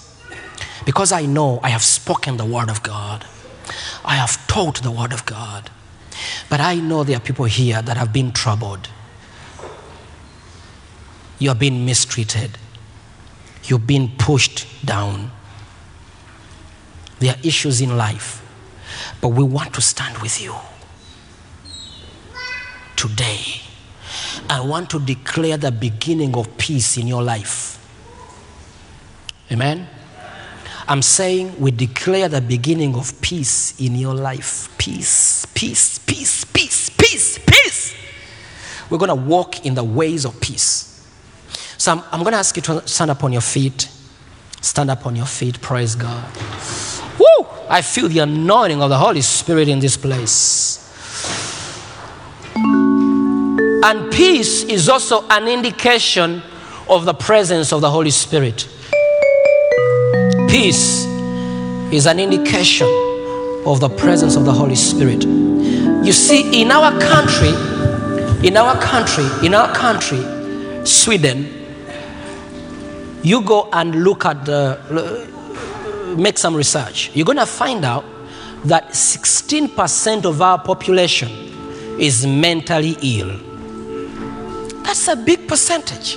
because 0.87 1.13
I 1.13 1.27
know 1.27 1.61
I 1.63 1.69
have 1.69 1.83
spoken 1.83 2.39
the 2.39 2.47
word 2.47 2.71
of 2.71 2.83
God. 2.83 3.27
I 4.05 4.15
have 4.15 4.47
taught 4.47 4.83
the 4.83 4.91
word 4.91 5.13
of 5.13 5.27
God. 5.27 5.71
But 6.49 6.61
I 6.61 6.77
know 6.77 7.05
there 7.05 7.19
are 7.19 7.21
people 7.21 7.45
here 7.45 7.83
that 7.83 7.97
have 7.97 8.13
been 8.13 8.33
troubled. 8.33 8.89
You 11.39 11.51
are 11.51 11.55
being 11.55 11.85
mistreated. 11.85 12.57
You've 13.69 13.87
been 13.87 14.11
pushed 14.17 14.67
down. 14.85 15.31
There 17.19 17.35
are 17.35 17.41
issues 17.43 17.81
in 17.81 17.97
life. 17.97 18.45
But 19.21 19.29
we 19.29 19.45
want 19.45 19.75
to 19.75 19.81
stand 19.83 20.19
with 20.19 20.41
you. 20.43 20.55
Today, 22.97 23.61
I 24.49 24.61
want 24.61 24.91
to 24.91 24.99
declare 24.99 25.57
the 25.57 25.71
beginning 25.71 26.35
of 26.35 26.57
peace 26.57 26.97
in 26.97 27.07
your 27.07 27.23
life. 27.23 27.75
Amen. 29.53 29.89
I'm 30.89 31.03
saying 31.03 31.61
we 31.61 31.71
declare 31.71 32.29
the 32.29 32.41
beginning 32.41 32.95
of 32.95 33.21
peace 33.21 33.79
in 33.79 33.95
your 33.95 34.15
life. 34.15 34.75
Peace, 34.79 35.45
peace, 35.55 35.99
peace, 35.99 36.45
peace, 36.45 36.89
peace, 36.89 37.39
peace. 37.39 37.95
We're 38.89 38.99
going 38.99 39.11
to 39.11 39.15
walk 39.15 39.67
in 39.67 39.75
the 39.75 39.85
ways 39.85 40.25
of 40.25 40.41
peace. 40.41 40.88
So 41.79 41.93
I'm, 41.93 42.03
I'm 42.11 42.21
going 42.21 42.33
to 42.33 42.39
ask 42.39 42.57
you 42.57 42.63
to 42.63 42.87
stand 42.87 43.11
up 43.11 43.23
on 43.23 43.33
your 43.33 43.41
feet. 43.41 43.89
Stand 44.61 44.91
up 44.91 45.07
on 45.07 45.15
your 45.15 45.27
feet. 45.27 45.61
Praise 45.61 45.95
God. 45.95 46.25
Woo! 47.19 47.47
I 47.71 47.83
feel 47.83 48.09
the 48.09 48.19
anointing 48.19 48.83
of 48.83 48.91
the 48.91 48.99
Holy 48.99 49.21
Spirit 49.21 49.69
in 49.69 49.79
this 49.79 49.97
place. 49.97 50.85
And 52.57 54.13
peace 54.13 54.65
is 54.65 54.89
also 54.89 55.27
an 55.29 55.47
indication 55.47 56.43
of 56.89 57.05
the 57.05 57.15
presence 57.15 57.73
of 57.73 57.81
the 57.81 57.91
Holy 57.91 58.11
Spirit. 58.11 58.69
Peace 60.49 61.05
is 61.93 62.07
an 62.07 62.19
indication 62.19 62.89
of 63.65 63.79
the 63.79 63.89
presence 63.89 64.35
of 64.35 64.45
the 64.45 64.53
Holy 64.53 64.75
Spirit. 64.75 65.23
You 65.25 66.13
see, 66.13 66.61
in 66.61 66.73
our 66.73 66.91
country, 67.01 67.51
in 68.45 68.57
our 68.57 68.81
country, 68.83 69.27
in 69.47 69.55
our 69.55 69.73
country, 69.73 70.25
Sweden, 70.85 71.58
you 73.29 73.43
go 73.43 73.69
and 73.73 74.03
look 74.05 74.25
at 74.25 74.47
the, 74.47 74.79
make 76.17 76.39
some 76.39 76.55
research. 76.57 77.11
You're 77.15 77.27
going 77.27 77.39
to 77.39 77.47
find 77.47 77.85
out 77.85 78.05
that 78.65 78.89
16% 78.91 80.25
of 80.25 80.41
our 80.41 80.59
population 80.59 81.29
is 82.01 82.27
mentally 82.27 82.97
ill. 83.03 83.37
That's 84.83 85.09
a 85.09 85.17
big 85.17 85.47
percentage. 85.47 86.17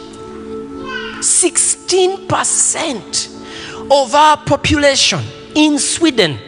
16% 1.20 3.92
of 3.92 4.16
our 4.16 4.38
population 4.38 5.20
in 5.54 5.78
Sweden 5.78 6.40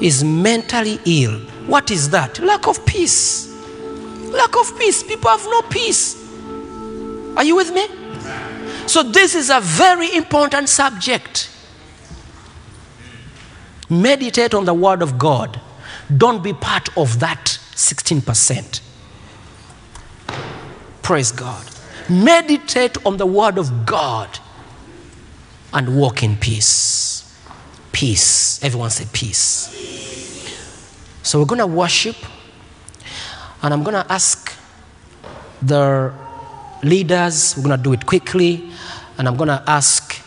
is 0.00 0.24
mentally 0.24 0.98
ill. 1.04 1.38
What 1.66 1.90
is 1.90 2.08
that? 2.10 2.38
Lack 2.38 2.66
of 2.66 2.86
peace. 2.86 3.54
Lack 4.32 4.56
of 4.56 4.78
peace. 4.78 5.02
People 5.02 5.28
have 5.30 5.44
no 5.44 5.60
peace. 5.62 6.16
Are 7.36 7.44
you 7.44 7.56
with 7.56 7.74
me? 7.74 7.97
So, 8.88 9.02
this 9.02 9.34
is 9.34 9.50
a 9.50 9.60
very 9.60 10.14
important 10.16 10.70
subject. 10.70 11.50
Meditate 13.90 14.54
on 14.54 14.64
the 14.64 14.72
Word 14.72 15.02
of 15.02 15.18
God. 15.18 15.60
Don't 16.16 16.42
be 16.42 16.54
part 16.54 16.88
of 16.96 17.20
that 17.20 17.58
16%. 17.74 18.80
Praise 21.02 21.32
God. 21.32 21.70
Meditate 22.08 23.04
on 23.04 23.18
the 23.18 23.26
Word 23.26 23.58
of 23.58 23.84
God 23.84 24.38
and 25.74 25.94
walk 25.94 26.22
in 26.22 26.36
peace. 26.36 27.38
Peace. 27.92 28.62
Everyone 28.64 28.88
say 28.88 29.06
peace. 29.12 29.68
So 31.22 31.38
we're 31.38 31.44
going 31.44 31.58
to 31.58 31.66
worship, 31.66 32.16
and 33.62 33.74
I'm 33.74 33.82
going 33.82 34.02
to 34.02 34.10
ask 34.10 34.50
the 35.60 36.14
leaders, 36.82 37.56
we're 37.56 37.64
going 37.64 37.76
to 37.76 37.82
do 37.82 37.92
it 37.92 38.06
quickly, 38.06 38.70
and 39.16 39.28
I'm 39.28 39.36
going 39.36 39.48
to 39.48 39.62
ask 39.66 40.22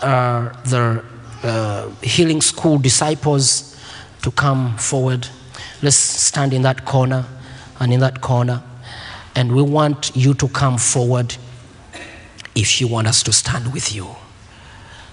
uh, 0.00 0.52
the 0.64 1.04
uh, 1.42 1.90
healing 2.02 2.40
school 2.40 2.78
disciples 2.78 3.78
to 4.22 4.30
come 4.30 4.76
forward. 4.78 5.28
Let's 5.82 5.96
stand 5.96 6.52
in 6.52 6.62
that 6.62 6.84
corner 6.84 7.24
and 7.80 7.92
in 7.92 8.00
that 8.00 8.20
corner. 8.20 8.62
And 9.34 9.54
we 9.54 9.62
want 9.62 10.14
you 10.14 10.34
to 10.34 10.48
come 10.48 10.78
forward 10.78 11.36
if 12.54 12.80
you 12.80 12.88
want 12.88 13.06
us 13.06 13.22
to 13.24 13.32
stand 13.32 13.72
with 13.72 13.94
you, 13.94 14.08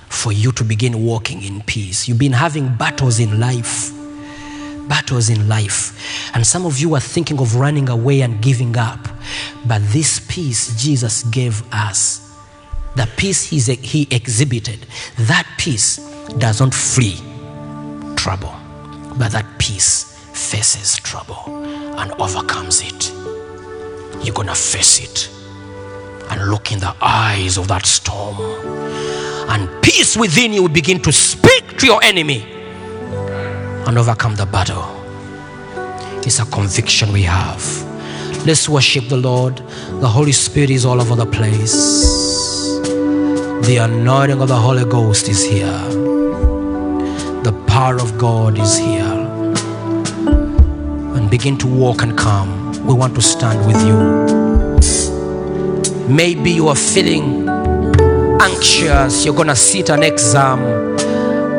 for 0.07 0.31
you 0.31 0.51
to 0.53 0.63
begin 0.63 1.03
walking 1.05 1.41
in 1.41 1.61
peace. 1.61 2.07
You've 2.07 2.19
been 2.19 2.33
having 2.33 2.75
battles 2.75 3.19
in 3.19 3.39
life, 3.39 3.91
battles 4.89 5.29
in 5.29 5.47
life. 5.47 6.35
And 6.35 6.45
some 6.45 6.65
of 6.65 6.79
you 6.79 6.95
are 6.95 6.99
thinking 6.99 7.39
of 7.39 7.55
running 7.55 7.87
away 7.87 8.21
and 8.21 8.41
giving 8.41 8.75
up. 8.75 9.07
But 9.65 9.81
this 9.93 10.19
peace 10.27 10.75
Jesus 10.75 11.23
gave 11.23 11.63
us, 11.73 12.35
the 12.95 13.07
peace 13.15 13.45
he 13.45 14.07
exhibited, 14.11 14.85
that 15.19 15.47
peace 15.57 15.97
does 16.39 16.59
not 16.59 16.73
flee 16.73 17.15
trouble, 18.17 18.53
but 19.17 19.31
that 19.31 19.45
peace 19.59 20.03
faces 20.33 20.97
trouble 20.97 21.63
and 21.97 22.11
overcomes 22.13 22.81
it. 22.81 23.11
You're 24.25 24.35
going 24.35 24.47
to 24.47 24.55
face 24.55 24.99
it 24.99 25.29
and 26.31 26.49
look 26.49 26.71
in 26.71 26.79
the 26.79 26.93
eyes 27.01 27.57
of 27.57 27.67
that 27.69 27.85
storm. 27.85 28.37
And 29.49 29.69
peace 29.81 30.17
within 30.17 30.51
you 30.53 30.63
will 30.63 30.69
begin 30.69 30.99
to 31.03 31.11
speak 31.11 31.77
to 31.77 31.85
your 31.85 32.03
enemy 32.03 32.58
and 33.87 33.97
overcome 33.97 34.35
the 34.35 34.45
battle. 34.45 34.85
It's 36.25 36.39
a 36.39 36.45
conviction 36.45 37.11
we 37.11 37.23
have. 37.23 37.63
Let's 38.45 38.67
worship 38.69 39.07
the 39.09 39.17
Lord. 39.17 39.57
The 39.99 40.07
Holy 40.07 40.31
Spirit 40.31 40.69
is 40.69 40.85
all 40.85 41.01
over 41.01 41.15
the 41.15 41.25
place. 41.25 42.79
The 43.67 43.77
anointing 43.81 44.41
of 44.41 44.47
the 44.47 44.55
Holy 44.55 44.85
Ghost 44.85 45.27
is 45.29 45.43
here. 45.43 45.79
The 47.43 47.53
power 47.67 47.95
of 47.95 48.17
God 48.17 48.57
is 48.57 48.77
here. 48.77 49.27
And 51.15 51.29
begin 51.29 51.57
to 51.59 51.67
walk 51.67 52.01
and 52.01 52.17
come. 52.17 52.71
We 52.85 52.93
want 52.93 53.15
to 53.15 53.21
stand 53.21 53.65
with 53.67 53.81
you. 53.85 53.99
Maybe 56.07 56.51
you 56.51 56.67
are 56.69 56.75
feeling 56.75 57.47
anxious, 58.41 59.25
you're 59.25 59.35
gonna 59.35 59.55
sit 59.55 59.89
an 59.89 60.01
exam, 60.01 60.59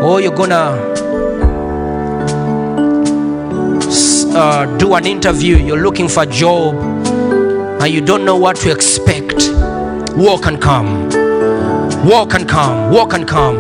or 0.03 0.21
you're 0.21 0.35
gonna 0.35 0.90
s- 0.90 0.90
uh, 4.35 4.77
do 4.79 4.95
an 4.95 5.07
interview, 5.07 5.57
you're 5.57 5.83
looking 5.83 6.09
for 6.09 6.23
a 6.23 6.27
job, 6.27 6.75
and 7.83 7.93
you 7.93 8.01
don't 8.01 8.25
know 8.25 8.37
what 8.37 8.57
to 8.57 8.71
expect. 8.71 9.49
Walk 10.17 10.47
and 10.47 10.61
come. 10.61 11.09
Walk 12.07 12.35
and 12.35 12.49
come. 12.49 12.93
Walk 12.93 13.13
and 13.13 13.27
come. 13.27 13.57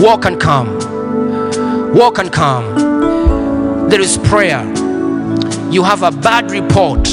Walk 0.00 0.24
and 0.24 0.40
come. 0.40 1.94
Walk 1.94 2.18
and 2.18 2.32
come. 2.32 3.88
There 3.88 4.00
is 4.00 4.16
prayer. 4.18 4.64
You 5.70 5.82
have 5.82 6.02
a 6.02 6.10
bad 6.10 6.50
report 6.50 7.04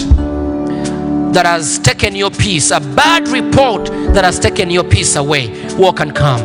that 1.33 1.45
has 1.45 1.79
taken 1.79 2.15
your 2.15 2.31
peace, 2.31 2.71
a 2.71 2.79
bad 2.79 3.27
report 3.27 3.85
that 4.13 4.23
has 4.23 4.39
taken 4.39 4.69
your 4.69 4.83
peace 4.83 5.15
away. 5.15 5.73
Walk 5.75 5.99
and 5.99 6.15
come. 6.15 6.41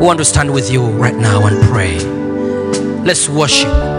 We 0.00 0.06
want 0.06 0.18
to 0.18 0.24
stand 0.24 0.52
with 0.52 0.70
you 0.70 0.84
right 0.84 1.14
now 1.14 1.46
and 1.46 1.62
pray. 1.64 1.98
Let's 3.04 3.28
worship 3.28 3.93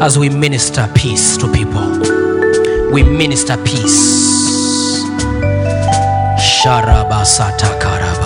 as 0.00 0.18
we 0.18 0.28
minister 0.28 0.88
peace 0.94 1.36
to 1.38 1.46
people. 1.52 1.88
We 2.92 3.02
minister 3.02 3.56
peace. 3.58 5.00
Sharabasata 6.38 7.78
karababa. 7.80 8.25